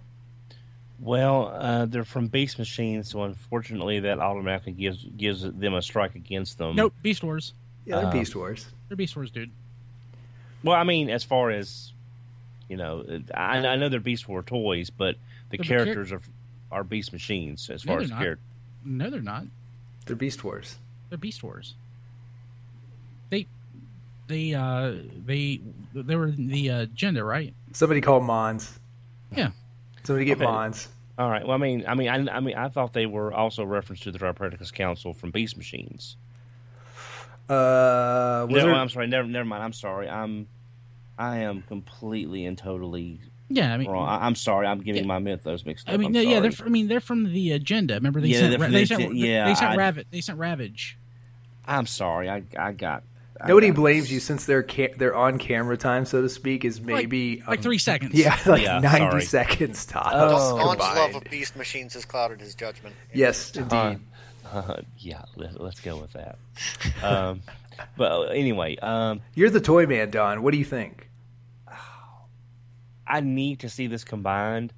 Well, 0.99 1.49
uh, 1.55 1.85
they're 1.85 2.05
from 2.05 2.29
Beast 2.29 2.59
Machines, 2.59 3.11
so 3.11 3.23
unfortunately, 3.23 4.01
that 4.01 4.19
automatically 4.19 4.73
gives 4.73 5.05
gives 5.16 5.42
them 5.42 5.75
a 5.75 5.83
strike 5.83 6.14
against 6.14 6.57
them. 6.59 6.75
nope, 6.77 6.95
Beast 7.03 7.23
Wars. 7.23 7.53
Yeah, 7.85 7.97
they're 7.99 8.07
Uh, 8.07 8.12
Beast 8.12 8.35
Wars. 8.35 8.66
They're 8.88 8.97
Beast 8.97 9.14
Wars, 9.14 9.31
dude. 9.31 9.51
Well, 10.64 10.75
I 10.75 10.85
mean, 10.85 11.11
as 11.11 11.23
far 11.23 11.51
as 11.51 11.92
you 12.69 12.77
know, 12.79 13.05
I, 13.33 13.59
I 13.59 13.77
know 13.77 13.88
they're 13.90 14.01
Beast 14.01 14.27
War 14.27 14.42
toys, 14.42 14.88
but 14.90 15.16
the 15.51 15.57
Yeah, 15.57 15.59
but 15.59 15.64
char- 15.66 15.77
characters 15.85 16.12
are 16.12 16.21
are 16.77 16.85
Beast 16.85 17.12
Machines 17.12 17.71
as 17.71 17.85
No, 17.87 17.95
far 17.95 18.03
as 18.03 18.11
not. 18.11 18.21
character. 18.21 18.43
No, 18.85 19.09
they're 19.11 19.21
not. 19.23 19.45
They're 20.05 20.15
Beast 20.15 20.45
Wars. 20.45 20.77
They're 21.09 21.17
Beast 21.19 21.43
Wars. 21.43 21.75
They, 23.31 23.47
they, 24.29 24.55
uh, 24.55 24.93
they, 25.25 25.61
they 25.95 26.15
were 26.17 26.31
the 26.31 26.71
uh, 26.71 26.81
agenda, 26.83 27.25
right? 27.25 27.55
Somebody 27.73 28.01
called 28.03 28.25
Mons. 28.25 28.79
Yeah. 29.35 29.51
Somebody 30.05 30.27
get 30.27 30.37
Okay. 30.37 30.45
Mons. 30.45 30.89
All 31.19 31.31
right. 31.31 31.45
Well, 31.47 31.55
I 31.55 31.59
mean, 31.59 31.85
I 31.89 31.95
mean, 31.95 32.09
I, 32.09 32.37
I 32.37 32.41
mean, 32.41 32.55
I 32.57 32.69
thought 32.69 32.93
they 32.93 33.07
were 33.07 33.33
also 33.33 33.65
referenced 33.65 34.03
to 34.05 34.12
the 34.12 34.19
Tripredacus 34.19 34.71
Council 34.73 35.15
from 35.15 35.31
Beast 35.31 35.57
Machines. 35.57 36.17
Uh, 37.49 38.47
No, 38.51 38.55
there- 38.55 38.75
I'm 38.75 38.91
sorry. 38.91 39.07
Never, 39.07 39.27
never 39.27 39.47
mind. 39.47 39.62
I'm 39.62 39.73
sorry. 39.73 40.09
I'm, 40.11 40.47
I 41.19 41.39
am 41.39 41.62
completely 41.62 42.45
and 42.45 42.59
totally 42.59 43.19
Yeah, 43.48 43.72
I 43.72 43.76
mean, 43.76 43.88
wrong. 43.90 44.09
I, 44.09 44.26
I'm 44.26 44.35
sorry. 44.35 44.66
I'm 44.66 44.80
getting 44.80 45.02
Yeah. 45.02 45.09
my 45.09 45.18
mythos 45.20 45.64
mixed 45.64 45.88
up. 45.88 45.94
I 45.94 45.96
mean, 45.98 46.06
I'm 46.09 46.12
no, 46.12 46.20
yeah, 46.20 46.40
they're. 46.40 46.50
sorry. 46.50 46.68
I 46.68 46.72
mean, 46.72 46.88
they're 46.88 47.00
from 47.00 47.32
the 47.32 47.52
agenda. 47.52 47.94
Remember, 47.94 48.20
they 48.20 48.28
Yeah, 48.28 48.38
sent. 48.40 48.50
they're 48.50 48.59
from 48.59 48.72
they 48.72 48.85
sent. 48.87 49.02
Agen- 49.02 49.16
yeah, 49.16 49.46
they 49.46 49.54
sent 49.54 49.70
I- 49.72 49.76
Ravage. 49.76 50.06
They 50.11 50.20
sent 50.20 50.38
Ravage. 50.38 50.98
I'm 51.66 51.87
sorry. 51.87 52.28
I, 52.28 52.42
I 52.59 52.72
got. 52.72 53.02
I 53.40 53.48
Nobody 53.48 53.68
got- 53.68 53.76
blames 53.76 54.11
you 54.11 54.18
since 54.18 54.46
their 54.46 54.62
ca- 54.62 54.94
their 54.96 55.14
on 55.14 55.38
camera 55.38 55.76
time, 55.76 56.06
so 56.06 56.22
to 56.22 56.28
speak, 56.28 56.64
is 56.64 56.80
maybe 56.80 57.42
like 57.46 57.59
um, 57.59 57.62
three 57.62 57.78
seconds. 57.78 58.14
Yeah, 58.18 58.37
like 58.46 58.62
Yeah, 58.62 58.78
ninety 58.80 58.98
sorry. 58.98 59.22
seconds 59.22 59.85
tops. 59.87 60.09
Oh. 60.14 60.56
Don's 60.59 60.78
love 60.80 61.14
of 61.16 61.24
beast 61.30 61.54
machines 61.54 61.94
has 61.94 62.04
clouded 62.04 62.40
his 62.40 62.54
judgment. 62.54 62.94
yes, 63.12 63.54
indeed. 63.54 64.00
Uh, 64.50 64.80
yeah, 64.98 65.22
let, 65.37 65.61
let's 65.61 65.80
go 65.80 65.98
with 66.00 66.12
that. 66.14 66.38
um, 67.02 67.42
but 67.96 68.11
uh, 68.12 68.22
anyway, 68.28 68.76
um, 68.78 69.20
You're 69.35 69.50
the 69.50 69.61
toy 69.61 69.87
man, 69.87 70.11
Don. 70.11 70.42
What 70.42 70.52
do 70.52 70.59
you 70.59 70.64
think? 70.64 71.06
I 73.07 73.21
need 73.21 73.61
to 73.61 73.69
see 73.69 73.87
this 73.87 74.05
combined. 74.05 74.73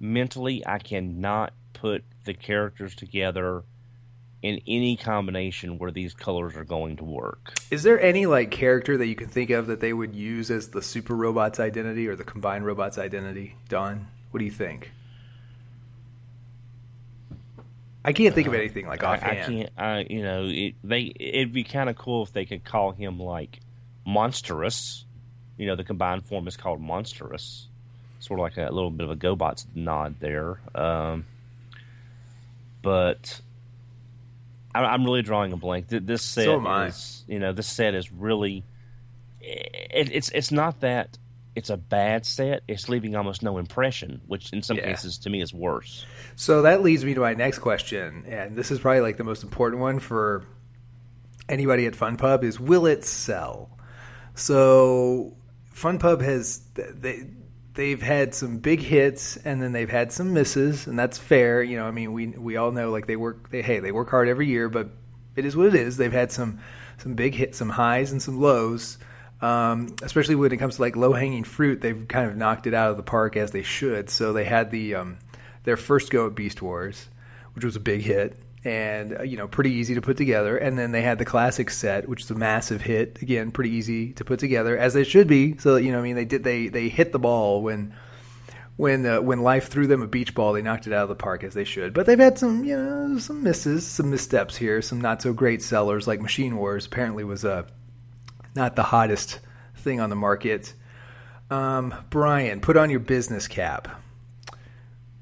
Mentally, 0.00 0.66
I 0.66 0.78
cannot 0.78 1.52
put 1.72 2.04
the 2.24 2.34
characters 2.34 2.94
together 2.94 3.64
in 4.42 4.60
any 4.66 4.96
combination 4.96 5.78
where 5.78 5.90
these 5.90 6.12
colors 6.12 6.54
are 6.54 6.64
going 6.64 6.96
to 6.96 7.04
work. 7.04 7.54
Is 7.70 7.82
there 7.82 8.00
any 8.00 8.26
like 8.26 8.50
character 8.50 8.98
that 8.98 9.06
you 9.06 9.14
can 9.14 9.28
think 9.28 9.50
of 9.50 9.66
that 9.68 9.80
they 9.80 9.92
would 9.92 10.14
use 10.14 10.50
as 10.50 10.68
the 10.68 10.82
super 10.82 11.14
robot's 11.14 11.58
identity 11.58 12.06
or 12.06 12.14
the 12.14 12.24
combined 12.24 12.66
robot's 12.66 12.98
identity? 12.98 13.56
Don, 13.70 14.06
what 14.30 14.38
do 14.38 14.44
you 14.44 14.50
think? 14.50 14.92
I 18.04 18.12
can't 18.12 18.34
think 18.34 18.46
of 18.46 18.52
uh, 18.52 18.58
anything 18.58 18.86
like 18.86 19.02
I, 19.02 19.14
I 19.14 19.34
can't. 19.46 19.70
I, 19.78 20.06
you 20.10 20.22
know, 20.22 20.44
it, 20.46 20.74
they. 20.84 21.12
It'd 21.18 21.54
be 21.54 21.64
kind 21.64 21.88
of 21.88 21.96
cool 21.96 22.22
if 22.22 22.32
they 22.32 22.44
could 22.44 22.64
call 22.64 22.92
him 22.92 23.18
like 23.18 23.60
monstrous. 24.06 25.06
You 25.56 25.66
know, 25.66 25.76
the 25.76 25.84
combined 25.84 26.26
form 26.26 26.46
is 26.46 26.58
called 26.58 26.82
monstrous. 26.82 27.68
Sort 28.24 28.40
of 28.40 28.44
like 28.44 28.56
a 28.56 28.72
little 28.72 28.90
bit 28.90 29.04
of 29.04 29.10
a 29.10 29.16
GoBots 29.16 29.66
nod 29.74 30.14
there. 30.18 30.58
Um, 30.74 31.26
but 32.80 33.40
I, 34.74 34.82
I'm 34.82 35.04
really 35.04 35.20
drawing 35.20 35.52
a 35.52 35.58
blank. 35.58 35.88
This 35.88 36.22
set 36.22 36.46
So 36.46 36.66
is, 36.84 37.22
you 37.28 37.38
know, 37.38 37.52
this 37.52 37.66
set 37.66 37.94
is 37.94 38.10
really. 38.10 38.64
It, 39.42 40.08
it's 40.10 40.30
it's 40.30 40.50
not 40.50 40.80
that 40.80 41.18
it's 41.54 41.68
a 41.68 41.76
bad 41.76 42.24
set. 42.24 42.62
It's 42.66 42.88
leaving 42.88 43.14
almost 43.14 43.42
no 43.42 43.58
impression, 43.58 44.22
which 44.26 44.54
in 44.54 44.62
some 44.62 44.78
Yeah. 44.78 44.86
cases 44.86 45.18
to 45.18 45.30
me 45.30 45.42
is 45.42 45.52
worse. 45.52 46.06
So 46.34 46.62
that 46.62 46.82
leads 46.82 47.04
me 47.04 47.12
to 47.12 47.20
my 47.20 47.34
next 47.34 47.58
question, 47.58 48.24
and 48.26 48.56
this 48.56 48.70
is 48.70 48.80
probably 48.80 49.02
like 49.02 49.18
the 49.18 49.24
most 49.24 49.42
important 49.42 49.82
one 49.82 49.98
for 49.98 50.46
anybody 51.46 51.84
at 51.84 51.94
Fun 51.94 52.16
Pub 52.16 52.42
is 52.42 52.58
will 52.58 52.86
it 52.86 53.04
sell? 53.04 53.68
So 54.34 55.36
Fun 55.72 55.98
Pub 55.98 56.22
has 56.22 56.62
they 56.74 57.26
they've 57.74 58.00
had 58.00 58.34
some 58.34 58.58
big 58.58 58.80
hits 58.80 59.36
and 59.36 59.60
then 59.60 59.72
they've 59.72 59.90
had 59.90 60.12
some 60.12 60.32
misses 60.32 60.86
and 60.86 60.98
that's 60.98 61.18
fair. 61.18 61.62
You 61.62 61.76
know, 61.76 61.86
I 61.86 61.90
mean 61.90 62.12
we 62.12 62.28
we 62.28 62.56
all 62.56 62.72
know 62.72 62.90
like 62.90 63.06
they 63.06 63.16
work 63.16 63.50
they 63.50 63.62
hey 63.62 63.80
they 63.80 63.92
work 63.92 64.10
hard 64.10 64.28
every 64.28 64.46
year, 64.46 64.68
but 64.68 64.88
it 65.36 65.44
is 65.44 65.56
what 65.56 65.66
it 65.66 65.74
is. 65.74 65.96
They've 65.96 66.12
had 66.12 66.32
some 66.32 66.60
some 66.98 67.14
big 67.14 67.34
hits, 67.34 67.58
some 67.58 67.70
highs 67.70 68.12
and 68.12 68.22
some 68.22 68.40
lows. 68.40 68.98
Um, 69.42 69.96
especially 70.02 70.36
when 70.36 70.52
it 70.52 70.56
comes 70.56 70.76
to 70.76 70.82
like 70.82 70.96
low 70.96 71.12
hanging 71.12 71.44
fruit, 71.44 71.80
they've 71.80 72.06
kind 72.08 72.30
of 72.30 72.36
knocked 72.36 72.66
it 72.66 72.72
out 72.72 72.92
of 72.92 72.96
the 72.96 73.02
park 73.02 73.36
as 73.36 73.50
they 73.50 73.62
should. 73.62 74.08
So 74.08 74.32
they 74.32 74.44
had 74.44 74.70
the 74.70 74.94
um, 74.94 75.18
their 75.64 75.76
first 75.76 76.10
go 76.10 76.28
at 76.28 76.34
Beast 76.34 76.62
Wars, 76.62 77.08
which 77.52 77.64
was 77.64 77.76
a 77.76 77.80
big 77.80 78.02
hit 78.02 78.38
and 78.64 79.18
uh, 79.20 79.22
you 79.22 79.36
know 79.36 79.46
pretty 79.46 79.72
easy 79.72 79.94
to 79.94 80.00
put 80.00 80.16
together. 80.16 80.56
And 80.56 80.78
then 80.78 80.92
they 80.92 81.02
had 81.02 81.18
the 81.18 81.24
classic 81.24 81.70
set, 81.70 82.08
which 82.08 82.22
is 82.22 82.30
a 82.30 82.34
massive 82.34 82.80
hit. 82.82 83.20
Again, 83.22 83.50
pretty 83.50 83.70
easy 83.70 84.12
to 84.14 84.24
put 84.24 84.40
together 84.40 84.76
as 84.76 84.94
they 84.94 85.04
should 85.04 85.28
be. 85.28 85.56
So 85.58 85.76
you 85.76 85.92
know, 85.92 85.98
I 85.98 86.02
mean, 86.02 86.16
they 86.16 86.24
did 86.24 86.44
they 86.44 86.68
they 86.68 86.88
hit 86.88 87.12
the 87.12 87.18
ball 87.18 87.62
when 87.62 87.94
when 88.76 89.06
uh, 89.06 89.20
when 89.20 89.42
life 89.42 89.68
threw 89.68 89.86
them 89.86 90.02
a 90.02 90.06
beach 90.06 90.34
ball, 90.34 90.52
they 90.52 90.62
knocked 90.62 90.86
it 90.86 90.92
out 90.92 91.04
of 91.04 91.08
the 91.08 91.14
park 91.14 91.44
as 91.44 91.54
they 91.54 91.64
should. 91.64 91.94
But 91.94 92.06
they've 92.06 92.18
had 92.18 92.38
some 92.38 92.64
you 92.64 92.76
know 92.76 93.18
some 93.18 93.42
misses, 93.42 93.86
some 93.86 94.10
missteps 94.10 94.56
here, 94.56 94.82
some 94.82 95.00
not 95.00 95.22
so 95.22 95.32
great 95.32 95.62
sellers 95.62 96.06
like 96.06 96.20
Machine 96.20 96.56
Wars. 96.56 96.86
Apparently 96.86 97.24
was 97.24 97.44
uh, 97.44 97.64
not 98.54 98.76
the 98.76 98.82
hottest 98.82 99.40
thing 99.76 100.00
on 100.00 100.10
the 100.10 100.16
market. 100.16 100.72
Um, 101.50 101.94
Brian, 102.10 102.60
put 102.60 102.76
on 102.76 102.90
your 102.90 103.00
business 103.00 103.46
cap. 103.46 104.00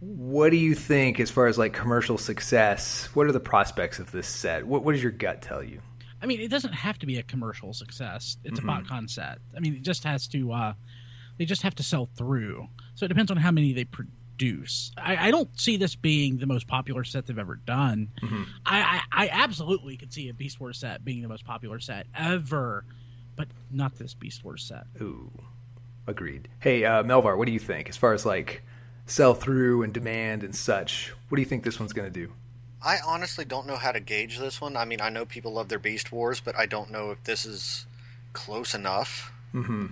What 0.05 0.51
do 0.51 0.57
you 0.57 0.75
think 0.75 1.21
as 1.21 1.31
far 1.31 1.47
as 1.47 1.57
like 1.57 1.73
commercial 1.73 2.19
success? 2.19 3.09
What 3.15 3.29
are 3.29 3.33
the 3.33 3.39
prospects 3.39 4.01
of 4.01 4.11
this 4.11 4.27
set? 4.27 4.67
What, 4.67 4.83
what 4.83 4.93
does 4.93 5.03
your 5.03 5.13
gut 5.13 5.43
tell 5.43 5.63
you? 5.63 5.81
I 6.21 6.27
mean, 6.27 6.41
it 6.41 6.51
doesn't 6.51 6.73
have 6.73 6.99
to 6.99 7.07
be 7.07 7.19
a 7.19 7.23
commercial 7.23 7.73
success. 7.73 8.37
It's 8.43 8.59
mm-hmm. 8.59 8.69
a 8.69 8.83
BotCon 8.83 9.09
set. 9.09 9.39
I 9.57 9.61
mean, 9.61 9.77
it 9.77 9.83
just 9.83 10.03
has 10.03 10.27
to. 10.29 10.51
Uh, 10.51 10.73
they 11.39 11.45
just 11.45 11.63
have 11.63 11.77
to 11.77 11.85
sell 11.85 12.09
through. 12.17 12.67
So 12.97 13.05
it 13.05 13.11
depends 13.11 13.31
on 13.31 13.37
how 13.37 13.53
many 13.53 13.73
they 13.73 13.85
produce. 13.85 14.91
I, 14.99 15.29
I 15.29 15.31
don't 15.31 15.57
see 15.57 15.77
this 15.77 15.95
being 15.95 16.39
the 16.39 16.47
most 16.47 16.67
popular 16.67 17.05
set 17.05 17.27
they've 17.27 17.39
ever 17.39 17.61
done. 17.65 18.11
Mm-hmm. 18.25 18.43
I, 18.67 19.03
I, 19.13 19.27
I, 19.27 19.29
absolutely 19.29 19.97
could 19.97 20.13
see 20.13 20.29
a 20.29 20.35
Beast 20.35 20.59
Wars 20.59 20.79
set 20.79 21.05
being 21.05 21.23
the 21.23 21.29
most 21.29 21.45
popular 21.45 21.79
set 21.79 22.09
ever, 22.17 22.85
but 23.37 23.47
not 23.71 23.99
this 23.99 24.15
Beast 24.15 24.43
Wars 24.43 24.65
set. 24.65 24.85
Ooh, 25.01 25.31
agreed. 26.09 26.49
Hey, 26.59 26.85
uh, 26.85 27.05
Melvar, 27.05 27.39
what 27.39 27.47
do 27.47 27.53
you 27.53 27.61
think 27.61 27.89
as 27.89 27.97
far 27.97 28.13
as 28.15 28.27
like 28.27 28.65
sell 29.13 29.35
through 29.35 29.83
and 29.83 29.93
demand 29.93 30.43
and 30.43 30.57
such? 30.57 31.13
What 31.29 31.37
do 31.37 31.43
you 31.43 31.47
think 31.47 31.65
this 31.65 31.79
one's 31.79 31.93
going 31.93 32.11
to 32.11 32.21
do? 32.21 32.33
I 32.85 32.99
honestly 33.07 33.45
don't 33.45 33.67
know 33.67 33.77
how 33.77 33.93
to 33.93 34.01
gauge 34.01 34.39
this 34.39 34.61
one. 34.61 34.77
I 34.77 34.85
mean, 34.85 35.01
I 35.01 35.11
know 35.11 35.25
people 35.25 35.53
love 35.53 35.69
their 35.69 35.79
Beast 35.79 36.11
Wars, 36.11 36.41
but 36.41 36.57
I 36.59 36.67
don't 36.67 36.91
know 36.91 37.11
if 37.11 37.23
this 37.25 37.45
is 37.45 37.87
close 38.33 38.75
enough. 38.75 39.31
Mm-hmm. 39.55 39.89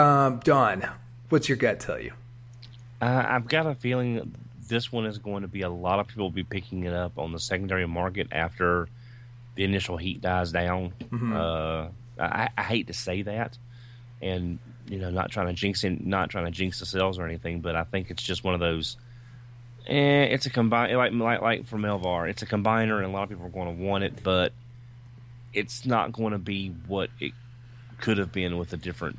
Um, 0.00 0.40
Don, 0.44 0.88
what's 1.28 1.48
your 1.48 1.58
gut 1.58 1.80
tell 1.80 2.00
you? 2.00 2.12
Uh, 3.02 3.24
I've 3.28 3.48
got 3.48 3.66
a 3.66 3.74
feeling 3.74 4.34
this 4.68 4.92
one 4.92 5.04
is 5.04 5.18
going 5.18 5.42
to 5.42 5.48
be 5.48 5.62
a 5.62 5.68
lot 5.68 5.98
of 5.98 6.06
people 6.06 6.26
will 6.26 6.30
be 6.30 6.44
picking 6.44 6.84
it 6.84 6.94
up 6.94 7.18
on 7.18 7.32
the 7.32 7.40
secondary 7.40 7.86
market 7.86 8.28
after 8.30 8.88
the 9.56 9.64
initial 9.64 9.96
heat 9.96 10.20
dies 10.20 10.52
down. 10.52 10.92
Mm-hmm. 11.10 11.36
Uh, 11.36 11.88
I, 12.22 12.48
I, 12.56 12.62
hate 12.62 12.86
to 12.86 12.92
say 12.92 13.22
that, 13.22 13.58
and 14.22 14.58
you 14.90 14.98
know, 14.98 15.10
not 15.10 15.30
trying 15.30 15.46
to 15.46 15.52
jinx 15.52 15.84
in, 15.84 16.02
not 16.04 16.30
trying 16.30 16.46
to 16.46 16.50
jinx 16.50 16.80
the 16.80 16.86
sales 16.86 17.18
or 17.18 17.24
anything, 17.24 17.60
but 17.60 17.76
I 17.76 17.84
think 17.84 18.10
it's 18.10 18.22
just 18.22 18.42
one 18.42 18.54
of 18.54 18.60
those. 18.60 18.96
Eh, 19.86 20.24
it's 20.24 20.46
a 20.46 20.50
combine 20.50 20.94
like 20.96 21.12
like 21.12 21.40
like 21.40 21.66
for 21.66 21.78
Melvar, 21.78 22.28
it's 22.28 22.42
a 22.42 22.46
combiner, 22.46 22.96
and 22.96 23.06
a 23.06 23.08
lot 23.08 23.22
of 23.22 23.28
people 23.28 23.46
are 23.46 23.50
going 23.50 23.76
to 23.76 23.82
want 23.82 24.02
it, 24.02 24.22
but 24.24 24.52
it's 25.54 25.86
not 25.86 26.12
going 26.12 26.32
to 26.32 26.38
be 26.38 26.74
what 26.88 27.08
it 27.20 27.32
could 28.00 28.18
have 28.18 28.32
been 28.32 28.58
with 28.58 28.72
a 28.72 28.76
different 28.76 29.18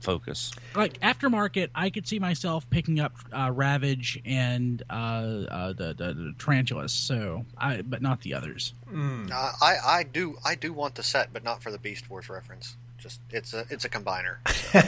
focus. 0.00 0.52
Like 0.74 0.98
aftermarket, 1.00 1.70
I 1.74 1.90
could 1.90 2.08
see 2.08 2.18
myself 2.18 2.68
picking 2.68 2.98
up 2.98 3.14
uh, 3.32 3.52
Ravage 3.54 4.20
and 4.24 4.82
uh, 4.90 4.92
uh, 4.92 5.72
the, 5.74 5.94
the, 5.94 6.12
the 6.12 6.34
Tarantulas. 6.38 6.92
So, 6.92 7.44
I 7.56 7.82
but 7.82 8.02
not 8.02 8.22
the 8.22 8.34
others. 8.34 8.74
Mm. 8.92 9.30
I 9.30 9.76
I 9.84 10.02
do 10.02 10.38
I 10.44 10.56
do 10.56 10.72
want 10.72 10.96
the 10.96 11.04
set, 11.04 11.32
but 11.32 11.44
not 11.44 11.62
for 11.62 11.70
the 11.70 11.78
Beast 11.78 12.10
Wars 12.10 12.28
reference. 12.28 12.76
Just 12.98 13.20
it's 13.30 13.54
a 13.54 13.64
it's 13.70 13.84
a 13.84 13.88
combiner. 13.88 14.36
So. 14.72 14.80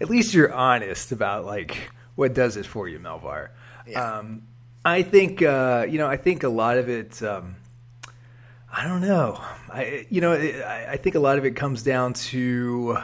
At 0.00 0.10
least 0.10 0.34
you're 0.34 0.52
honest 0.52 1.12
about 1.12 1.44
like 1.44 1.90
what 2.16 2.34
does 2.34 2.56
it 2.56 2.66
for 2.66 2.88
you, 2.88 2.98
Melvar. 2.98 3.48
Yeah. 3.86 4.18
Um, 4.18 4.42
I 4.84 5.02
think 5.02 5.42
uh, 5.42 5.86
you 5.88 5.98
know. 5.98 6.06
I 6.06 6.16
think 6.16 6.42
a 6.42 6.48
lot 6.48 6.78
of 6.78 6.88
it. 6.88 7.22
Um, 7.22 7.56
I 8.72 8.86
don't 8.86 9.00
know. 9.00 9.40
I 9.70 10.06
you 10.08 10.20
know. 10.20 10.32
I, 10.32 10.92
I 10.92 10.96
think 10.96 11.14
a 11.14 11.20
lot 11.20 11.38
of 11.38 11.44
it 11.44 11.56
comes 11.56 11.82
down 11.82 12.14
to 12.14 12.98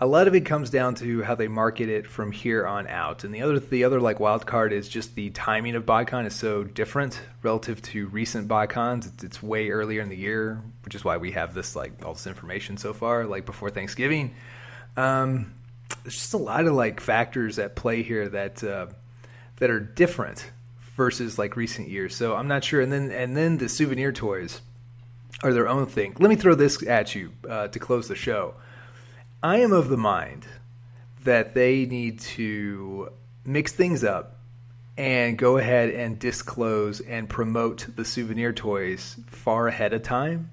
a 0.00 0.06
lot 0.06 0.26
of 0.26 0.34
it 0.34 0.44
comes 0.44 0.70
down 0.70 0.96
to 0.96 1.22
how 1.22 1.36
they 1.36 1.46
market 1.46 1.88
it 1.88 2.06
from 2.06 2.32
here 2.32 2.66
on 2.66 2.86
out. 2.88 3.22
And 3.22 3.32
the 3.32 3.42
other 3.42 3.60
the 3.60 3.84
other 3.84 4.00
like 4.00 4.18
wild 4.18 4.44
card 4.44 4.72
is 4.72 4.88
just 4.88 5.14
the 5.14 5.30
timing 5.30 5.76
of 5.76 5.86
BotCon 5.86 6.26
is 6.26 6.34
so 6.34 6.64
different 6.64 7.20
relative 7.42 7.80
to 7.82 8.08
recent 8.08 8.48
BotCons. 8.48 9.06
It's, 9.06 9.24
it's 9.24 9.42
way 9.42 9.70
earlier 9.70 10.00
in 10.00 10.08
the 10.08 10.16
year, 10.16 10.62
which 10.84 10.94
is 10.94 11.04
why 11.04 11.16
we 11.18 11.32
have 11.32 11.54
this 11.54 11.76
like 11.76 12.04
all 12.04 12.14
this 12.14 12.26
information 12.26 12.76
so 12.76 12.92
far, 12.92 13.24
like 13.24 13.46
before 13.46 13.70
Thanksgiving. 13.70 14.34
Um, 14.96 15.54
there's 16.02 16.14
just 16.16 16.34
a 16.34 16.38
lot 16.38 16.66
of 16.66 16.74
like 16.74 17.00
factors 17.00 17.58
at 17.60 17.76
play 17.76 18.02
here 18.02 18.28
that 18.28 18.64
uh, 18.64 18.86
that 19.56 19.70
are 19.70 19.80
different 19.80 20.50
versus 20.96 21.38
like 21.38 21.56
recent 21.56 21.88
years. 21.88 22.16
So 22.16 22.34
I'm 22.34 22.48
not 22.48 22.64
sure. 22.64 22.80
And 22.80 22.92
then 22.92 23.12
and 23.12 23.36
then 23.36 23.58
the 23.58 23.68
souvenir 23.68 24.10
toys 24.10 24.60
are 25.44 25.52
their 25.52 25.68
own 25.68 25.86
thing. 25.86 26.16
Let 26.18 26.30
me 26.30 26.36
throw 26.36 26.56
this 26.56 26.84
at 26.84 27.14
you 27.14 27.32
uh, 27.48 27.68
to 27.68 27.78
close 27.78 28.08
the 28.08 28.16
show 28.16 28.54
I 29.44 29.58
am 29.58 29.74
of 29.74 29.90
the 29.90 29.98
mind 29.98 30.46
that 31.24 31.52
they 31.52 31.84
need 31.84 32.18
to 32.20 33.10
mix 33.44 33.72
things 33.72 34.02
up 34.02 34.38
and 34.96 35.36
go 35.36 35.58
ahead 35.58 35.90
and 35.90 36.18
disclose 36.18 37.00
and 37.00 37.28
promote 37.28 37.88
the 37.94 38.06
souvenir 38.06 38.54
toys 38.54 39.16
far 39.26 39.68
ahead 39.68 39.92
of 39.92 40.02
time, 40.02 40.50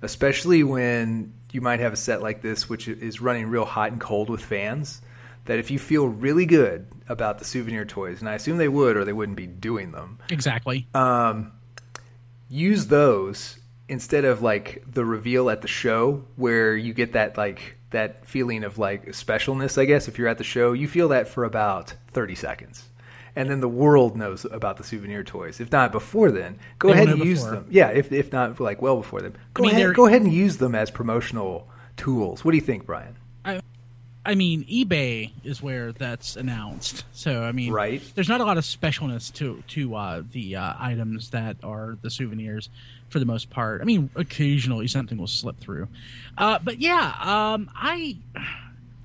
especially 0.00 0.62
when 0.62 1.34
you 1.52 1.60
might 1.60 1.80
have 1.80 1.92
a 1.92 1.96
set 1.96 2.22
like 2.22 2.40
this, 2.40 2.66
which 2.66 2.88
is 2.88 3.20
running 3.20 3.48
real 3.48 3.66
hot 3.66 3.92
and 3.92 4.00
cold 4.00 4.30
with 4.30 4.40
fans. 4.40 5.02
That 5.44 5.58
if 5.58 5.70
you 5.70 5.78
feel 5.78 6.08
really 6.08 6.46
good 6.46 6.86
about 7.10 7.38
the 7.40 7.44
souvenir 7.44 7.84
toys, 7.84 8.20
and 8.20 8.28
I 8.30 8.36
assume 8.36 8.56
they 8.56 8.68
would, 8.68 8.96
or 8.96 9.04
they 9.04 9.12
wouldn't 9.12 9.36
be 9.36 9.46
doing 9.46 9.92
them. 9.92 10.18
Exactly. 10.30 10.86
Um, 10.94 11.52
use 12.48 12.86
those 12.86 13.58
instead 13.86 14.24
of 14.24 14.40
like 14.40 14.82
the 14.90 15.04
reveal 15.04 15.50
at 15.50 15.60
the 15.60 15.68
show, 15.68 16.24
where 16.36 16.74
you 16.74 16.94
get 16.94 17.12
that 17.12 17.36
like 17.36 17.76
that 17.94 18.26
feeling 18.26 18.62
of 18.62 18.78
like 18.78 19.06
specialness, 19.06 19.80
I 19.80 19.86
guess, 19.86 20.06
if 20.06 20.18
you're 20.18 20.28
at 20.28 20.38
the 20.38 20.44
show, 20.44 20.72
you 20.72 20.86
feel 20.86 21.08
that 21.08 21.26
for 21.26 21.44
about 21.44 21.94
30 22.12 22.34
seconds. 22.34 22.84
And 23.36 23.50
then 23.50 23.60
the 23.60 23.68
world 23.68 24.16
knows 24.16 24.44
about 24.44 24.76
the 24.76 24.84
souvenir 24.84 25.24
toys. 25.24 25.58
If 25.60 25.72
not 25.72 25.90
before 25.90 26.30
then, 26.30 26.58
go 26.78 26.88
they 26.88 26.94
ahead 26.94 27.08
and 27.08 27.24
use 27.24 27.44
them. 27.44 27.66
Yeah, 27.68 27.88
if, 27.88 28.12
if 28.12 28.32
not 28.32 28.60
like 28.60 28.80
well 28.80 28.96
before 28.98 29.22
them, 29.22 29.34
go, 29.54 29.64
I 29.64 29.66
mean, 29.66 29.76
ahead, 29.76 29.94
go 29.96 30.06
ahead 30.06 30.22
and 30.22 30.32
use 30.32 30.58
them 30.58 30.74
as 30.74 30.90
promotional 30.90 31.68
tools. 31.96 32.44
What 32.44 32.52
do 32.52 32.56
you 32.56 32.62
think, 32.62 32.86
Brian? 32.86 33.16
I, 33.44 33.60
I 34.24 34.36
mean, 34.36 34.64
eBay 34.66 35.32
is 35.42 35.60
where 35.60 35.92
that's 35.92 36.36
announced. 36.36 37.04
So 37.12 37.42
I 37.42 37.50
mean, 37.50 37.72
right? 37.72 38.02
There's 38.14 38.28
not 38.28 38.40
a 38.40 38.44
lot 38.44 38.56
of 38.56 38.64
specialness 38.64 39.32
to 39.34 39.64
to 39.68 39.96
uh, 39.96 40.22
the 40.30 40.56
uh, 40.56 40.74
items 40.78 41.30
that 41.30 41.56
are 41.64 41.98
the 42.02 42.10
souvenirs 42.10 42.70
for 43.14 43.20
the 43.20 43.26
most 43.26 43.48
part. 43.48 43.80
I 43.80 43.84
mean, 43.84 44.10
occasionally 44.16 44.88
something 44.88 45.16
will 45.16 45.28
slip 45.28 45.60
through, 45.60 45.86
uh, 46.36 46.58
but 46.58 46.80
yeah, 46.80 47.14
um, 47.20 47.70
I, 47.72 48.16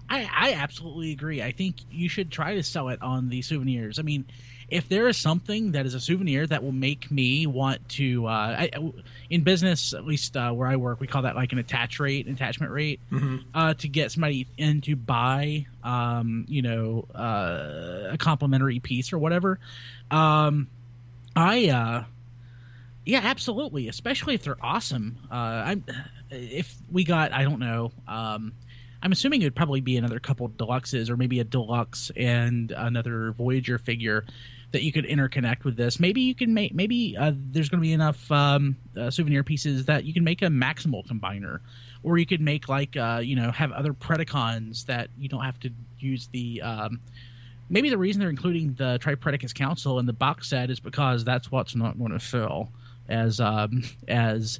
I, 0.09 0.27
I 0.35 0.53
absolutely 0.53 1.11
agree. 1.11 1.43
I 1.43 1.51
think 1.51 1.75
you 1.91 2.09
should 2.09 2.31
try 2.31 2.55
to 2.55 2.63
sell 2.63 2.89
it 2.89 3.03
on 3.03 3.29
the 3.29 3.43
souvenirs. 3.43 3.99
I 3.99 4.01
mean, 4.01 4.25
if 4.71 4.89
there 4.89 5.07
is 5.07 5.15
something 5.15 5.73
that 5.73 5.85
is 5.85 5.93
a 5.93 5.99
souvenir 5.99 6.47
that 6.47 6.63
will 6.63 6.71
make 6.71 7.11
me 7.11 7.45
want 7.45 7.87
to, 7.89 8.25
uh, 8.25 8.29
I, 8.29 8.91
in 9.29 9.43
business, 9.43 9.93
at 9.93 10.05
least 10.05 10.35
uh, 10.35 10.51
where 10.53 10.67
I 10.67 10.75
work, 10.75 10.99
we 10.99 11.05
call 11.05 11.21
that 11.21 11.35
like 11.35 11.51
an 11.51 11.59
attach 11.59 11.99
rate, 11.99 12.27
attachment 12.27 12.71
rate, 12.71 12.99
mm-hmm. 13.11 13.37
uh, 13.53 13.75
to 13.75 13.87
get 13.87 14.11
somebody 14.11 14.47
in 14.57 14.81
to 14.81 14.95
buy, 14.95 15.67
um, 15.83 16.45
you 16.47 16.63
know, 16.63 17.05
uh, 17.13 18.09
a 18.13 18.17
complimentary 18.17 18.79
piece 18.79 19.13
or 19.13 19.19
whatever. 19.19 19.59
Um, 20.09 20.67
I, 21.35 21.69
uh, 21.69 22.03
yeah, 23.05 23.21
absolutely. 23.23 23.87
Especially 23.87 24.35
if 24.35 24.43
they're 24.43 24.57
awesome. 24.61 25.17
Uh, 25.31 25.33
I'm 25.33 25.83
if 26.29 26.75
we 26.91 27.03
got 27.03 27.33
I 27.33 27.43
don't 27.43 27.59
know. 27.59 27.91
Um, 28.07 28.53
I'm 29.01 29.11
assuming 29.11 29.41
it'd 29.41 29.55
probably 29.55 29.81
be 29.81 29.97
another 29.97 30.19
couple 30.19 30.49
deluxes 30.49 31.09
or 31.09 31.15
maybe 31.15 31.39
a 31.39 31.43
deluxe 31.43 32.11
and 32.17 32.71
another 32.71 33.31
Voyager 33.31 33.77
figure 33.77 34.25
that 34.71 34.83
you 34.83 34.91
could 34.91 35.05
interconnect 35.05 35.63
with 35.63 35.77
this. 35.77 35.99
Maybe 35.99 36.21
you 36.21 36.35
can 36.35 36.53
make 36.53 36.73
maybe 36.73 37.15
uh, 37.17 37.31
there's 37.33 37.69
going 37.69 37.79
to 37.79 37.87
be 37.87 37.93
enough 37.93 38.31
um, 38.31 38.75
uh, 38.97 39.09
souvenir 39.09 39.43
pieces 39.43 39.85
that 39.85 40.03
you 40.03 40.13
can 40.13 40.23
make 40.23 40.41
a 40.41 40.47
maximal 40.47 41.05
combiner, 41.07 41.61
or 42.03 42.17
you 42.17 42.25
could 42.25 42.41
make 42.41 42.67
like 42.67 42.95
uh, 42.97 43.21
you 43.23 43.35
know 43.35 43.51
have 43.51 43.71
other 43.71 43.93
Predacons 43.93 44.85
that 44.85 45.09
you 45.17 45.29
don't 45.29 45.43
have 45.43 45.59
to 45.61 45.71
use 45.99 46.27
the. 46.27 46.61
Um, 46.61 46.99
maybe 47.69 47.89
the 47.89 47.97
reason 47.97 48.19
they're 48.19 48.29
including 48.29 48.73
the 48.73 48.99
Tripredacus 49.01 49.53
Council 49.53 49.99
in 49.99 50.05
the 50.05 50.13
box 50.13 50.49
set 50.49 50.69
is 50.69 50.79
because 50.79 51.23
that's 51.23 51.51
what's 51.51 51.75
not 51.75 51.97
going 51.97 52.11
to 52.11 52.19
fill 52.19 52.69
as 53.09 53.39
um, 53.39 53.83
as 54.07 54.59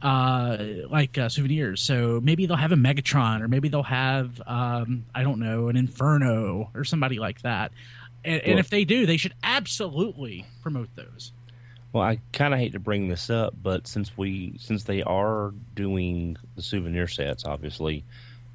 uh, 0.00 0.56
like 0.88 1.18
uh, 1.18 1.28
souvenirs. 1.28 1.82
So 1.82 2.20
maybe 2.22 2.46
they'll 2.46 2.56
have 2.56 2.72
a 2.72 2.76
Megatron, 2.76 3.42
or 3.42 3.48
maybe 3.48 3.68
they'll 3.68 3.82
have 3.82 4.40
um, 4.46 5.04
I 5.14 5.22
don't 5.22 5.40
know 5.40 5.68
an 5.68 5.76
Inferno 5.76 6.70
or 6.74 6.84
somebody 6.84 7.18
like 7.18 7.42
that. 7.42 7.72
And, 8.24 8.40
and 8.42 8.58
if 8.58 8.70
they 8.70 8.84
do, 8.84 9.04
they 9.04 9.18
should 9.18 9.34
absolutely 9.42 10.46
promote 10.62 10.88
those. 10.94 11.32
Well, 11.92 12.02
I 12.02 12.20
kind 12.32 12.54
of 12.54 12.58
hate 12.58 12.72
to 12.72 12.80
bring 12.80 13.08
this 13.08 13.30
up, 13.30 13.54
but 13.62 13.86
since 13.86 14.16
we 14.16 14.56
since 14.58 14.84
they 14.84 15.02
are 15.02 15.52
doing 15.74 16.36
the 16.56 16.62
souvenir 16.62 17.06
sets, 17.06 17.44
obviously, 17.44 18.04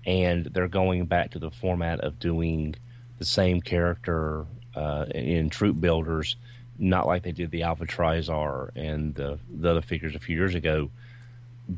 and 0.06 0.46
they're 0.48 0.68
going 0.68 1.06
back 1.06 1.32
to 1.32 1.40
the 1.40 1.52
format 1.52 2.02
of 2.02 2.20
doing 2.20 2.76
the 3.18 3.26
same 3.26 3.62
character 3.62 4.46
uh, 4.76 5.06
in 5.14 5.50
Troop 5.50 5.80
Builders, 5.80 6.36
not 6.80 7.06
like 7.06 7.24
they 7.24 7.32
did 7.32 7.52
the 7.52 7.64
Alpha 7.64 7.86
Trizar 7.86 8.70
and 8.76 9.14
the 9.14 9.38
the 9.50 9.70
other 9.70 9.82
figures 9.82 10.16
a 10.16 10.20
few 10.20 10.36
years 10.36 10.56
ago. 10.56 10.90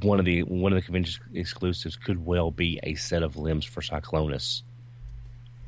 One 0.01 0.19
of 0.19 0.25
the 0.25 0.43
one 0.43 0.71
of 0.71 0.77
the 0.77 0.83
convention 0.83 1.23
exclusives 1.33 1.97
could 1.97 2.25
well 2.25 2.51
be 2.51 2.79
a 2.83 2.95
set 2.95 3.23
of 3.23 3.35
limbs 3.35 3.65
for 3.65 3.81
Cyclonus. 3.81 4.61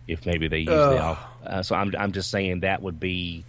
If 0.08 0.26
maybe 0.26 0.48
they 0.48 0.60
use 0.60 0.68
the 0.68 0.76
Ugh. 0.76 1.00
Alpha, 1.00 1.28
uh, 1.46 1.64
so 1.64 1.76
I'm 1.76 1.94
I'm 1.98 2.12
just 2.12 2.30
saying 2.30 2.62
that 2.62 2.82
would 2.82 3.00
be 3.00 3.44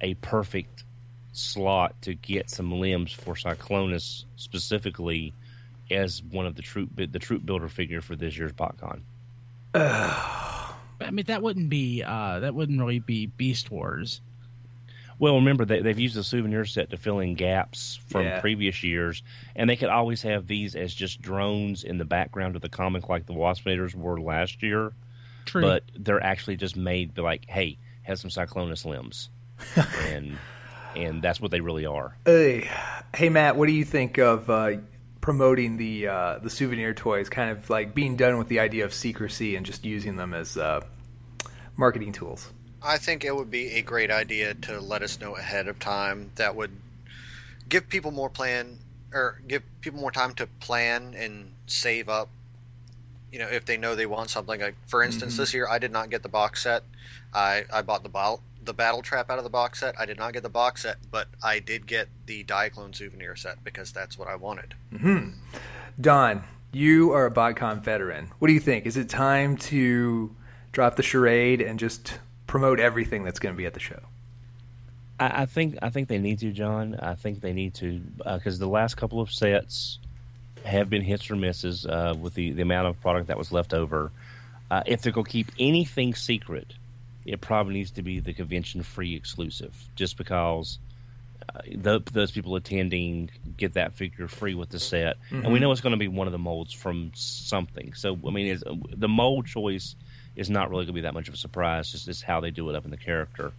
a 0.00 0.14
perfect 0.14 0.84
slot 1.32 1.94
to 2.02 2.14
get 2.14 2.48
some 2.48 2.80
limbs 2.80 3.12
for 3.12 3.34
Cyclonus 3.34 4.24
specifically 4.36 5.34
as 5.90 6.22
one 6.22 6.46
of 6.46 6.56
the 6.56 6.62
troop 6.62 6.90
the 6.96 7.18
troop 7.18 7.44
builder 7.44 7.68
figure 7.68 8.00
for 8.00 8.16
this 8.16 8.36
year's 8.36 8.52
BotCon. 8.52 9.00
I 9.74 11.10
mean, 11.10 11.26
that 11.26 11.42
wouldn't 11.42 11.68
be 11.68 12.02
uh, 12.02 12.40
that 12.40 12.54
wouldn't 12.54 12.78
really 12.78 13.00
be 13.00 13.26
Beast 13.26 13.70
Wars. 13.70 14.20
Well, 15.18 15.36
remember 15.36 15.64
they, 15.64 15.80
they've 15.80 15.98
used 15.98 16.14
the 16.16 16.22
souvenir 16.24 16.64
set 16.66 16.90
to 16.90 16.96
fill 16.96 17.20
in 17.20 17.34
gaps 17.34 17.98
from 18.08 18.24
Yeah. 18.24 18.40
previous 18.40 18.82
years, 18.82 19.22
and 19.54 19.68
they 19.68 19.76
could 19.76 19.88
always 19.88 20.22
have 20.22 20.46
these 20.46 20.74
as 20.76 20.92
just 20.94 21.22
drones 21.22 21.84
in 21.84 21.98
the 21.98 22.04
background 22.04 22.54
of 22.56 22.62
the 22.62 22.68
comic, 22.68 23.08
like 23.08 23.26
the 23.26 23.32
Wasp 23.32 23.64
Waspinators 23.64 23.94
were 23.94 24.20
last 24.20 24.62
year. 24.62 24.92
True. 25.46 25.62
But 25.62 25.84
they're 25.96 26.22
actually 26.22 26.56
just 26.56 26.76
made 26.76 27.14
to 27.16 27.22
like, 27.22 27.46
hey, 27.48 27.78
have 28.02 28.18
some 28.18 28.30
Cyclonus 28.30 28.84
limbs, 28.84 29.30
and 30.08 30.36
and 30.94 31.22
that's 31.22 31.40
what 31.40 31.50
they 31.50 31.60
really 31.60 31.86
are. 31.86 32.16
Hey, 32.24 32.68
hey 33.14 33.28
Matt, 33.28 33.56
what 33.56 33.66
do 33.66 33.72
you 33.72 33.84
think 33.84 34.18
of 34.18 34.50
uh, 34.50 34.72
promoting 35.20 35.76
the 35.76 36.08
uh, 36.08 36.38
the 36.40 36.50
souvenir 36.50 36.94
toys? 36.94 37.28
Kind 37.28 37.50
of 37.50 37.70
like 37.70 37.94
being 37.94 38.16
done 38.16 38.38
with 38.38 38.48
the 38.48 38.58
idea 38.60 38.84
of 38.84 38.92
secrecy 38.92 39.56
and 39.56 39.64
just 39.64 39.84
using 39.84 40.16
them 40.16 40.34
as 40.34 40.56
uh, 40.56 40.80
marketing 41.76 42.12
tools. 42.12 42.50
I 42.86 42.98
think 42.98 43.24
it 43.24 43.34
would 43.34 43.50
be 43.50 43.72
a 43.72 43.82
great 43.82 44.10
idea 44.10 44.54
to 44.54 44.80
let 44.80 45.02
us 45.02 45.20
know 45.20 45.36
ahead 45.36 45.66
of 45.66 45.78
time. 45.78 46.30
That 46.36 46.54
would 46.54 46.70
give 47.68 47.88
people 47.88 48.12
more 48.12 48.30
plan 48.30 48.78
or 49.12 49.40
give 49.46 49.62
people 49.80 50.00
more 50.00 50.12
time 50.12 50.34
to 50.34 50.46
plan 50.60 51.14
and 51.16 51.52
save 51.66 52.08
up. 52.08 52.28
You 53.32 53.40
know, 53.40 53.48
if 53.48 53.64
they 53.64 53.76
know 53.76 53.94
they 53.94 54.06
want 54.06 54.30
something. 54.30 54.60
Like 54.60 54.76
for 54.86 55.02
instance, 55.02 55.36
this 55.36 55.52
year 55.52 55.68
I 55.68 55.78
did 55.78 55.90
not 55.90 56.10
get 56.10 56.22
the 56.22 56.28
box 56.28 56.62
set. 56.62 56.84
I 57.34 57.64
I 57.72 57.82
bought 57.82 58.02
the 58.02 58.08
bottle 58.08 58.40
the 58.64 58.74
battle 58.74 59.02
trap 59.02 59.30
out 59.30 59.38
of 59.38 59.44
the 59.44 59.50
box 59.50 59.80
set. 59.80 59.98
I 59.98 60.06
did 60.06 60.18
not 60.18 60.32
get 60.32 60.42
the 60.42 60.48
box 60.48 60.82
set, 60.82 60.98
but 61.10 61.28
I 61.42 61.58
did 61.60 61.86
get 61.86 62.08
the 62.26 62.44
Diaclone 62.44 62.94
souvenir 62.94 63.36
set 63.36 63.62
because 63.64 63.92
that's 63.92 64.18
what 64.18 64.28
I 64.28 64.36
wanted. 64.36 64.74
Mm-hmm. 64.92 65.30
Don, 66.00 66.44
you 66.72 67.12
are 67.12 67.26
a 67.26 67.30
BotCon 67.30 67.82
veteran. 67.82 68.32
What 68.38 68.48
do 68.48 68.54
you 68.54 68.60
think? 68.60 68.86
Is 68.86 68.96
it 68.96 69.08
time 69.08 69.56
to 69.56 70.34
drop 70.72 70.96
the 70.96 71.02
charade 71.02 71.62
and 71.62 71.78
just 71.78 72.18
promote 72.56 72.80
everything 72.80 73.22
that's 73.22 73.38
going 73.38 73.54
to 73.54 73.56
be 73.56 73.66
at 73.66 73.74
the 73.74 73.80
show? 73.80 74.00
I, 75.20 75.42
I 75.42 75.46
think 75.46 75.76
I 75.82 75.90
think 75.90 76.08
they 76.08 76.18
need 76.18 76.38
to, 76.38 76.52
John. 76.52 76.94
I 76.94 77.14
think 77.14 77.42
they 77.42 77.52
need 77.52 77.74
to 77.74 78.00
because 78.24 78.58
the 78.58 78.66
last 78.66 78.96
couple 78.96 79.20
of 79.20 79.30
sets 79.30 79.98
have 80.64 80.88
been 80.88 81.02
hits 81.02 81.30
or 81.30 81.36
misses 81.36 81.84
uh, 81.84 82.14
with 82.18 82.34
the, 82.34 82.52
the 82.52 82.62
amount 82.62 82.88
of 82.88 82.98
product 83.02 83.28
that 83.28 83.36
was 83.36 83.52
left 83.52 83.74
over. 83.74 84.10
Uh, 84.70 84.82
if 84.86 85.02
they're 85.02 85.12
going 85.12 85.26
to 85.26 85.30
keep 85.30 85.52
anything 85.60 86.14
secret, 86.14 86.72
it 87.24 87.40
probably 87.40 87.74
needs 87.74 87.90
to 87.92 88.02
be 88.02 88.20
the 88.20 88.32
convention 88.32 88.82
free 88.82 89.14
exclusive, 89.14 89.74
just 89.94 90.16
because 90.16 90.78
uh, 91.54 91.60
tho- 91.76 91.98
those 91.98 92.32
people 92.32 92.56
attending 92.56 93.30
get 93.58 93.74
that 93.74 93.92
figure 93.92 94.28
free 94.28 94.54
with 94.54 94.70
the 94.70 94.80
set, 94.80 95.18
and 95.30 95.52
we 95.52 95.58
know 95.58 95.70
it's 95.72 95.82
going 95.82 95.92
to 95.92 95.98
be 95.98 96.08
one 96.08 96.26
of 96.26 96.32
the 96.32 96.38
molds 96.38 96.72
from 96.72 97.12
something. 97.14 97.92
So 97.92 98.18
I 98.26 98.30
mean, 98.30 98.58
the 98.96 99.08
mold 99.08 99.46
choice 99.46 99.94
is 100.36 100.50
not 100.50 100.70
really 100.70 100.84
going 100.84 100.88
to 100.88 100.92
be 100.94 101.00
that 101.02 101.14
much 101.14 101.28
of 101.28 101.34
a 101.34 101.38
surprise. 101.38 101.90
Just 101.90 102.08
it's 102.08 102.22
how 102.22 102.40
they 102.40 102.50
do 102.50 102.68
it 102.70 102.76
up 102.76 102.84
in 102.84 102.90
the 102.90 102.96
character. 102.96 103.52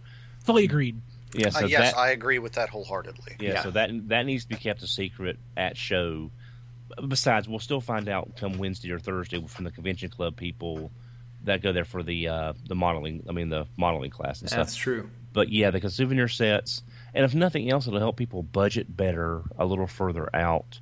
Fully 0.44 0.64
agreed. 0.64 1.00
Yeah, 1.34 1.50
so 1.50 1.64
uh, 1.64 1.68
yes, 1.68 1.92
that, 1.92 1.98
I 1.98 2.10
agree 2.10 2.38
with 2.38 2.54
that 2.54 2.70
wholeheartedly. 2.70 3.36
yeah, 3.38 3.54
Yeah. 3.54 3.62
so 3.62 3.70
that 3.72 3.90
that 4.08 4.22
needs 4.24 4.44
to 4.44 4.48
be 4.48 4.56
kept 4.56 4.82
a 4.82 4.86
secret 4.86 5.38
at 5.56 5.76
show. 5.76 6.30
Besides, 7.06 7.46
we'll 7.48 7.58
still 7.58 7.82
find 7.82 8.08
out 8.08 8.36
come 8.36 8.56
Wednesday 8.56 8.90
or 8.90 8.98
Thursday 8.98 9.44
from 9.46 9.64
the 9.64 9.70
convention 9.70 10.08
club 10.08 10.36
people 10.36 10.90
that 11.44 11.60
go 11.62 11.72
there 11.72 11.84
for 11.84 12.02
the 12.02 12.28
uh, 12.28 12.52
the 12.66 12.74
modeling. 12.74 13.24
I 13.28 13.32
mean, 13.32 13.50
the 13.50 13.66
modeling 13.76 14.10
class 14.10 14.40
and 14.40 14.48
stuff. 14.48 14.58
That's 14.68 14.76
true. 14.76 15.10
But 15.34 15.50
yeah, 15.50 15.70
the 15.70 15.90
souvenir 15.90 16.28
sets, 16.28 16.82
and 17.14 17.24
if 17.24 17.34
nothing 17.34 17.70
else, 17.70 17.86
it'll 17.86 17.98
help 17.98 18.16
people 18.16 18.42
budget 18.42 18.96
better 18.96 19.42
a 19.58 19.66
little 19.66 19.86
further 19.86 20.34
out. 20.34 20.80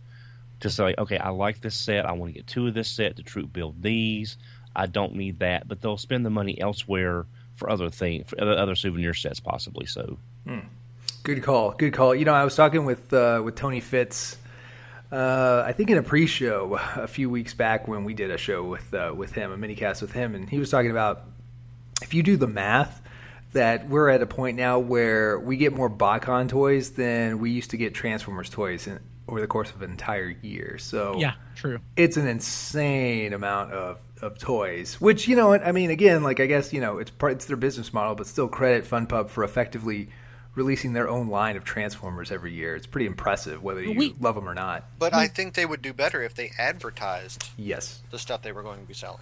To 0.61 0.71
say, 0.71 0.95
okay, 0.97 1.19
I 1.19 1.29
like 1.29 1.61
this 1.61 1.75
set. 1.75 2.07
I 2.07 2.13
want 2.13 2.33
to 2.33 2.39
get 2.39 2.47
two 2.47 2.67
of 2.67 2.73
this 2.73 2.89
set 2.89 3.17
to 3.17 3.23
troop 3.23 3.53
build 3.53 3.83
these. 3.83 4.39
I 4.77 4.87
don't 4.87 5.15
need 5.15 5.39
that, 5.41 5.67
but 5.67 5.81
they'll 5.81 5.97
spend 5.97 6.25
the 6.27 6.31
money 6.31 6.61
elsewhere 6.61 7.27
for 7.55 7.71
other 7.71 7.89
things, 7.91 8.29
for 8.29 8.41
other, 8.41 8.57
other 8.57 8.75
souvenir 8.75 9.15
sets, 9.15 9.41
possibly. 9.41 9.87
So 9.87 10.19
Good 11.23 11.43
call. 11.43 11.73
Good 11.73 11.93
call. 11.93 12.15
You 12.15 12.25
know, 12.25 12.35
I 12.35 12.45
was 12.45 12.55
talking 12.55 12.85
with 12.85 13.13
uh, 13.13 13.41
with 13.45 13.57
Tony 13.57 13.81
Fitz. 13.81 14.37
Uh, 15.11 15.63
I 15.67 15.73
think 15.73 15.91
in 15.91 15.99
a 15.99 16.03
pre-show 16.03 16.79
a 16.97 17.07
few 17.07 17.31
weeks 17.31 17.55
back 17.55 17.89
when 17.89 18.05
we 18.05 18.15
did 18.15 18.31
a 18.31 18.39
show 18.39 18.63
with 18.63 18.93
uh, 18.95 19.13
with 19.17 19.33
him, 19.33 19.51
a 19.51 19.57
mini 19.57 19.75
cast 19.75 20.03
with 20.03 20.13
him, 20.13 20.35
and 20.35 20.49
he 20.49 20.59
was 20.59 20.71
talking 20.71 20.91
about 20.91 21.23
if 22.03 22.15
you 22.15 22.23
do 22.23 22.37
the 22.37 22.47
math, 22.47 23.01
that 23.53 23.89
we're 23.89 24.09
at 24.09 24.23
a 24.23 24.27
point 24.27 24.57
now 24.57 24.79
where 24.79 25.39
we 25.39 25.57
get 25.57 25.73
more 25.73 25.91
BotCon 25.91 26.49
toys 26.49 26.91
than 26.91 27.39
we 27.39 27.51
used 27.51 27.71
to 27.71 27.77
get 27.77 27.95
Transformers 27.95 28.51
toys 28.51 28.87
in, 28.87 29.01
over 29.29 29.41
the 29.41 29.47
course 29.47 29.71
of 29.71 29.83
an 29.83 29.91
entire 29.91 30.29
year. 30.43 30.79
So 30.79 31.17
Yeah, 31.19 31.35
true. 31.55 31.81
it's 31.97 32.17
an 32.17 32.27
insane 32.29 33.33
amount 33.33 33.73
of, 33.73 33.99
of 34.23 34.39
toys. 34.39 35.01
Which 35.01 35.29
you 35.29 35.37
know, 35.37 35.53
I 35.55 35.73
mean, 35.73 35.91
again, 35.91 36.23
like 36.23 36.41
I 36.41 36.47
guess 36.47 36.73
you 36.73 36.81
know, 36.81 36.99
it's 36.99 37.11
part 37.11 37.33
it's 37.33 37.45
their 37.45 37.57
business 37.57 37.93
model, 37.93 38.15
but 38.15 38.27
still 38.27 38.49
credit 38.49 38.85
FunPub 38.85 39.29
for 39.29 39.45
effectively 39.45 40.09
releasing 40.55 40.95
their 40.95 41.09
own 41.09 41.29
line 41.29 41.55
of 41.57 41.65
Transformers 41.65 42.33
every 42.33 42.53
year. 42.53 42.75
It's 42.75 42.87
pretty 42.87 43.07
impressive, 43.07 43.63
whether 43.63 43.83
you 43.83 43.93
We- 43.99 44.15
love 44.19 44.37
them 44.37 44.49
or 44.49 44.55
not. 44.55 44.85
But 44.99 45.13
I 45.13 45.29
think 45.29 45.53
they 45.53 45.67
would 45.67 45.83
do 45.83 45.93
better 45.93 46.23
if 46.23 46.35
they 46.35 46.51
advertised 46.59 47.51
Yes, 47.59 48.03
the 48.11 48.19
stuff 48.19 48.41
they 48.43 48.53
were 48.53 48.63
going 48.63 48.81
to 48.81 48.87
be 48.87 48.95
selling. 48.95 49.21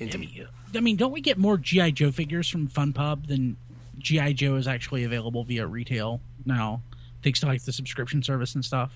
I 0.00 0.16
mean, 0.16 0.48
I 0.74 0.80
mean, 0.80 0.96
don't 0.96 1.12
we 1.12 1.20
get 1.20 1.38
more 1.38 1.56
GI 1.56 1.92
Joe 1.92 2.10
figures 2.10 2.48
from 2.48 2.66
FunPub 2.68 3.26
than 3.28 3.56
GI 3.98 4.32
Joe 4.34 4.56
is 4.56 4.66
actually 4.66 5.04
available 5.04 5.44
via 5.44 5.66
retail 5.66 6.20
now, 6.44 6.80
thanks 7.22 7.40
to 7.40 7.46
like 7.46 7.62
the 7.62 7.72
subscription 7.72 8.22
service 8.22 8.54
and 8.54 8.64
stuff? 8.64 8.90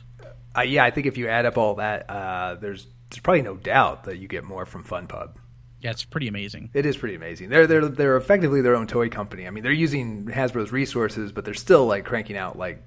Uh, 0.57 0.62
yeah, 0.62 0.85
I 0.85 0.91
think 0.91 1.07
if 1.07 1.17
you 1.17 1.29
add 1.29 1.47
up 1.47 1.57
all 1.57 1.75
that, 1.77 2.09
uh, 2.11 2.55
there's 2.57 2.87
there's 3.11 3.21
probably 3.21 3.42
no 3.42 3.57
doubt 3.57 4.05
that 4.05 4.18
you 4.18 4.29
get 4.29 4.44
more 4.44 4.66
from 4.66 4.85
FunPub. 4.85 5.35
Yeah, 5.81 5.90
it's 5.90 6.05
pretty 6.05 6.29
amazing. 6.29 6.71
It 6.75 6.87
is 6.87 6.97
pretty 6.97 7.14
amazing. 7.14 7.51
They're 7.51 7.66
they're 7.66 7.87
they're 7.88 8.16
effectively 8.16 8.62
their 8.62 8.75
own 8.75 8.88
toy 8.88 9.09
company. 9.09 9.47
I 9.47 9.51
mean, 9.51 9.62
they're 9.62 9.73
using 9.73 10.27
Hasbro's 10.27 10.73
resources, 10.73 11.31
but 11.31 11.44
they're 11.44 11.55
still 11.55 11.87
like 11.87 12.05
cranking 12.05 12.37
out 12.37 12.59
like 12.59 12.83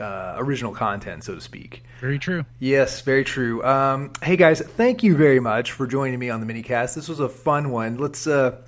uh, 0.00 0.34
original 0.38 0.72
content, 0.72 1.24
so 1.24 1.34
to 1.34 1.40
speak. 1.40 1.82
Very 2.00 2.18
true. 2.18 2.44
Yes, 2.60 3.00
very 3.00 3.24
true. 3.24 3.64
Um, 3.64 4.12
hey 4.22 4.36
guys, 4.36 4.60
thank 4.60 5.02
you 5.02 5.16
very 5.16 5.40
much 5.40 5.72
for 5.72 5.86
joining 5.86 6.18
me 6.18 6.30
on 6.30 6.44
the 6.44 6.52
minicast. 6.52 6.94
This 6.94 7.08
was 7.08 7.18
a 7.18 7.28
fun 7.28 7.70
one. 7.70 7.98
Let's 7.98 8.28
uh, 8.28 8.62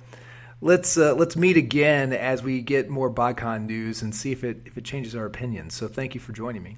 let's 0.59 0.97
uh, 0.97 1.15
let's 1.15 1.37
meet 1.37 1.55
again 1.55 2.11
as 2.11 2.43
we 2.43 2.61
get 2.61 2.89
more 2.89 3.09
BotCon 3.09 3.65
news 3.65 4.01
and 4.01 4.13
see 4.13 4.33
if 4.33 4.43
it 4.43 4.63
if 4.65 4.77
it 4.77 4.83
changes 4.83 5.15
our 5.15 5.25
opinions. 5.25 5.73
So 5.73 5.87
thank 5.87 6.13
you 6.15 6.19
for 6.19 6.33
joining 6.33 6.63
me. 6.63 6.77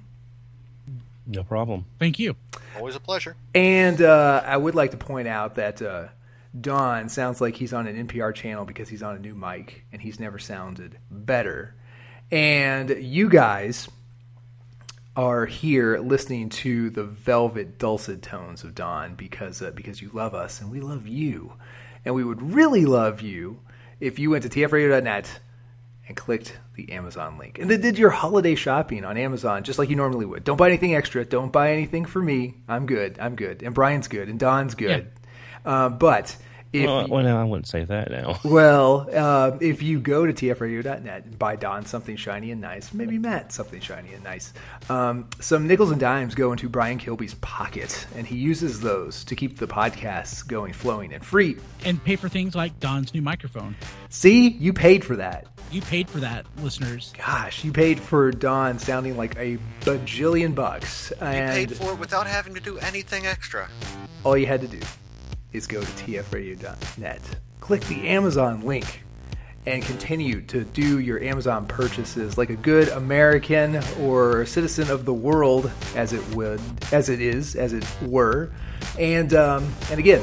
No 1.32 1.44
problem. 1.44 1.86
Thank 1.98 2.18
you. 2.18 2.36
Always 2.76 2.96
a 2.96 3.00
pleasure. 3.00 3.36
And 3.54 4.00
uh, 4.00 4.42
I 4.44 4.56
would 4.56 4.74
like 4.74 4.92
to 4.92 4.96
point 4.96 5.28
out 5.28 5.56
that 5.56 5.82
uh, 5.82 6.08
Don 6.58 7.08
sounds 7.08 7.40
like 7.40 7.56
he's 7.56 7.72
on 7.72 7.86
an 7.86 8.06
NPR 8.06 8.34
channel 8.34 8.64
because 8.64 8.88
he's 8.88 9.02
on 9.02 9.16
a 9.16 9.18
new 9.18 9.34
mic, 9.34 9.84
and 9.92 10.02
he's 10.02 10.20
never 10.20 10.38
sounded 10.38 10.98
better. 11.10 11.74
And 12.30 12.90
you 12.90 13.28
guys 13.28 13.88
are 15.14 15.44
here 15.44 15.98
listening 15.98 16.48
to 16.48 16.88
the 16.88 17.04
velvet 17.04 17.78
dulcet 17.78 18.22
tones 18.22 18.64
of 18.64 18.74
Don 18.74 19.14
because 19.14 19.60
uh, 19.60 19.70
because 19.72 20.00
you 20.00 20.10
love 20.14 20.34
us 20.34 20.60
and 20.60 20.70
we 20.70 20.80
love 20.80 21.06
you, 21.06 21.54
and 22.04 22.14
we 22.14 22.24
would 22.24 22.42
really 22.42 22.84
love 22.86 23.20
you 23.20 23.60
if 24.00 24.18
you 24.18 24.30
went 24.30 24.42
to 24.42 24.48
tfradio.net 24.48 25.40
and 26.08 26.16
clicked 26.16 26.58
the 26.74 26.90
Amazon 26.92 27.38
link 27.38 27.58
and 27.58 27.70
then 27.70 27.80
did 27.80 27.96
your 27.98 28.10
holiday 28.10 28.54
shopping 28.54 29.04
on 29.04 29.16
Amazon 29.16 29.62
just 29.62 29.78
like 29.78 29.88
you 29.88 29.96
normally 29.96 30.26
would. 30.26 30.42
Don't 30.44 30.56
buy 30.56 30.68
anything 30.68 30.94
extra. 30.94 31.24
Don't 31.24 31.52
buy 31.52 31.72
anything 31.72 32.04
for 32.04 32.20
me. 32.20 32.54
I'm 32.68 32.86
good. 32.86 33.18
I'm 33.20 33.36
good. 33.36 33.62
And 33.62 33.74
Brian's 33.74 34.08
good. 34.08 34.28
And 34.28 34.38
Don's 34.38 34.74
good. 34.74 35.10
Uh, 35.64 35.88
but 35.90 36.36
If 36.72 36.86
well, 36.86 37.06
well, 37.06 37.22
no, 37.22 37.38
I 37.38 37.44
wouldn't 37.44 37.68
say 37.68 37.84
that 37.84 38.10
now. 38.10 38.40
Well, 38.44 39.06
uh, 39.14 39.58
if 39.60 39.82
you 39.82 40.00
go 40.00 40.26
to 40.26 40.32
tfradio.net 40.32 41.24
and 41.24 41.38
buy 41.38 41.54
Don 41.56 41.84
something 41.84 42.16
shiny 42.16 42.50
and 42.50 42.60
nice, 42.60 42.92
maybe 42.94 43.18
Matt 43.18 43.52
something 43.52 43.80
shiny 43.80 44.14
and 44.14 44.24
nice, 44.24 44.52
um, 44.88 45.28
some 45.38 45.66
nickels 45.66 45.90
and 45.90 46.00
dimes 46.00 46.34
go 46.34 46.50
into 46.50 46.68
Brian 46.68 46.98
Kilby's 46.98 47.34
pocket, 47.34 48.06
and 48.16 48.26
he 48.26 48.36
uses 48.36 48.80
those 48.80 49.22
to 49.24 49.36
keep 49.36 49.58
the 49.58 49.66
podcasts 49.66 50.46
going, 50.46 50.72
flowing, 50.72 51.12
and 51.12 51.24
free. 51.24 51.56
And 51.84 52.02
pay 52.02 52.16
for 52.16 52.28
things 52.30 52.54
like 52.54 52.80
Don's 52.80 53.12
new 53.12 53.22
microphone. 53.22 53.76
See, 54.08 54.48
you 54.48 54.72
paid 54.72 55.04
for 55.04 55.16
that. 55.16 55.46
You 55.72 55.80
paid 55.80 56.10
for 56.10 56.20
that, 56.20 56.44
listeners. 56.58 57.14
Gosh, 57.16 57.64
you 57.64 57.72
paid 57.72 57.98
for 57.98 58.30
Don 58.30 58.78
sounding 58.78 59.16
like 59.16 59.34
a 59.36 59.56
bajillion 59.80 60.54
bucks. 60.54 61.10
You 61.18 61.26
And 61.26 61.68
paid 61.68 61.76
for 61.78 61.92
it 61.94 61.98
without 61.98 62.26
having 62.26 62.52
to 62.52 62.60
do 62.60 62.76
anything 62.76 63.26
extra. 63.26 63.70
all 64.22 64.36
you 64.36 64.44
had 64.44 64.60
to 64.60 64.68
do 64.68 64.80
is 65.54 65.66
go 65.66 65.80
to 65.80 65.86
tfradio.net, 65.86 67.22
click 67.60 67.80
the 67.84 68.06
Amazon 68.08 68.60
link, 68.60 69.02
and 69.64 69.82
continue 69.82 70.42
to 70.42 70.64
do 70.64 70.98
your 70.98 71.22
Amazon 71.22 71.66
purchases 71.66 72.36
like 72.36 72.50
a 72.50 72.56
good 72.56 72.88
American 72.88 73.80
or 74.02 74.44
citizen 74.44 74.90
of 74.90 75.06
the 75.06 75.14
world, 75.14 75.70
as 75.96 76.12
it 76.12 76.36
would, 76.36 76.60
as 76.92 77.08
it 77.08 77.22
is, 77.22 77.56
as 77.56 77.72
it 77.72 77.86
were. 78.02 78.52
And 78.98 79.32
um, 79.32 79.72
and 79.90 79.98
again, 79.98 80.22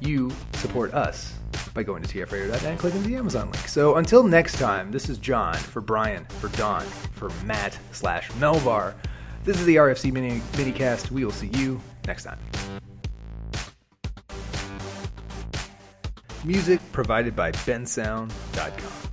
you 0.00 0.30
support 0.52 0.92
us 0.92 1.32
by 1.74 1.82
going 1.82 2.02
to 2.02 2.08
tfradio.net 2.08 2.64
and 2.64 2.78
clicking 2.78 3.02
the 3.02 3.16
Amazon 3.16 3.50
link. 3.50 3.68
So 3.68 3.96
until 3.96 4.22
next 4.22 4.58
time, 4.58 4.92
this 4.92 5.08
is 5.08 5.18
John 5.18 5.54
for 5.54 5.80
Brian, 5.80 6.24
for 6.26 6.48
Don, 6.56 6.82
for 7.12 7.28
Matt 7.44 7.78
slash 7.92 8.30
Melvar. 8.32 8.94
This 9.42 9.60
is 9.60 9.66
the 9.66 9.76
RFC 9.76 10.12
mini 10.12 10.40
minicast. 10.52 11.10
We 11.10 11.24
will 11.24 11.32
see 11.32 11.48
you 11.48 11.80
next 12.06 12.24
time. 12.24 12.38
Music 16.44 16.80
provided 16.92 17.34
by 17.34 17.52
bensound.com. 17.52 19.03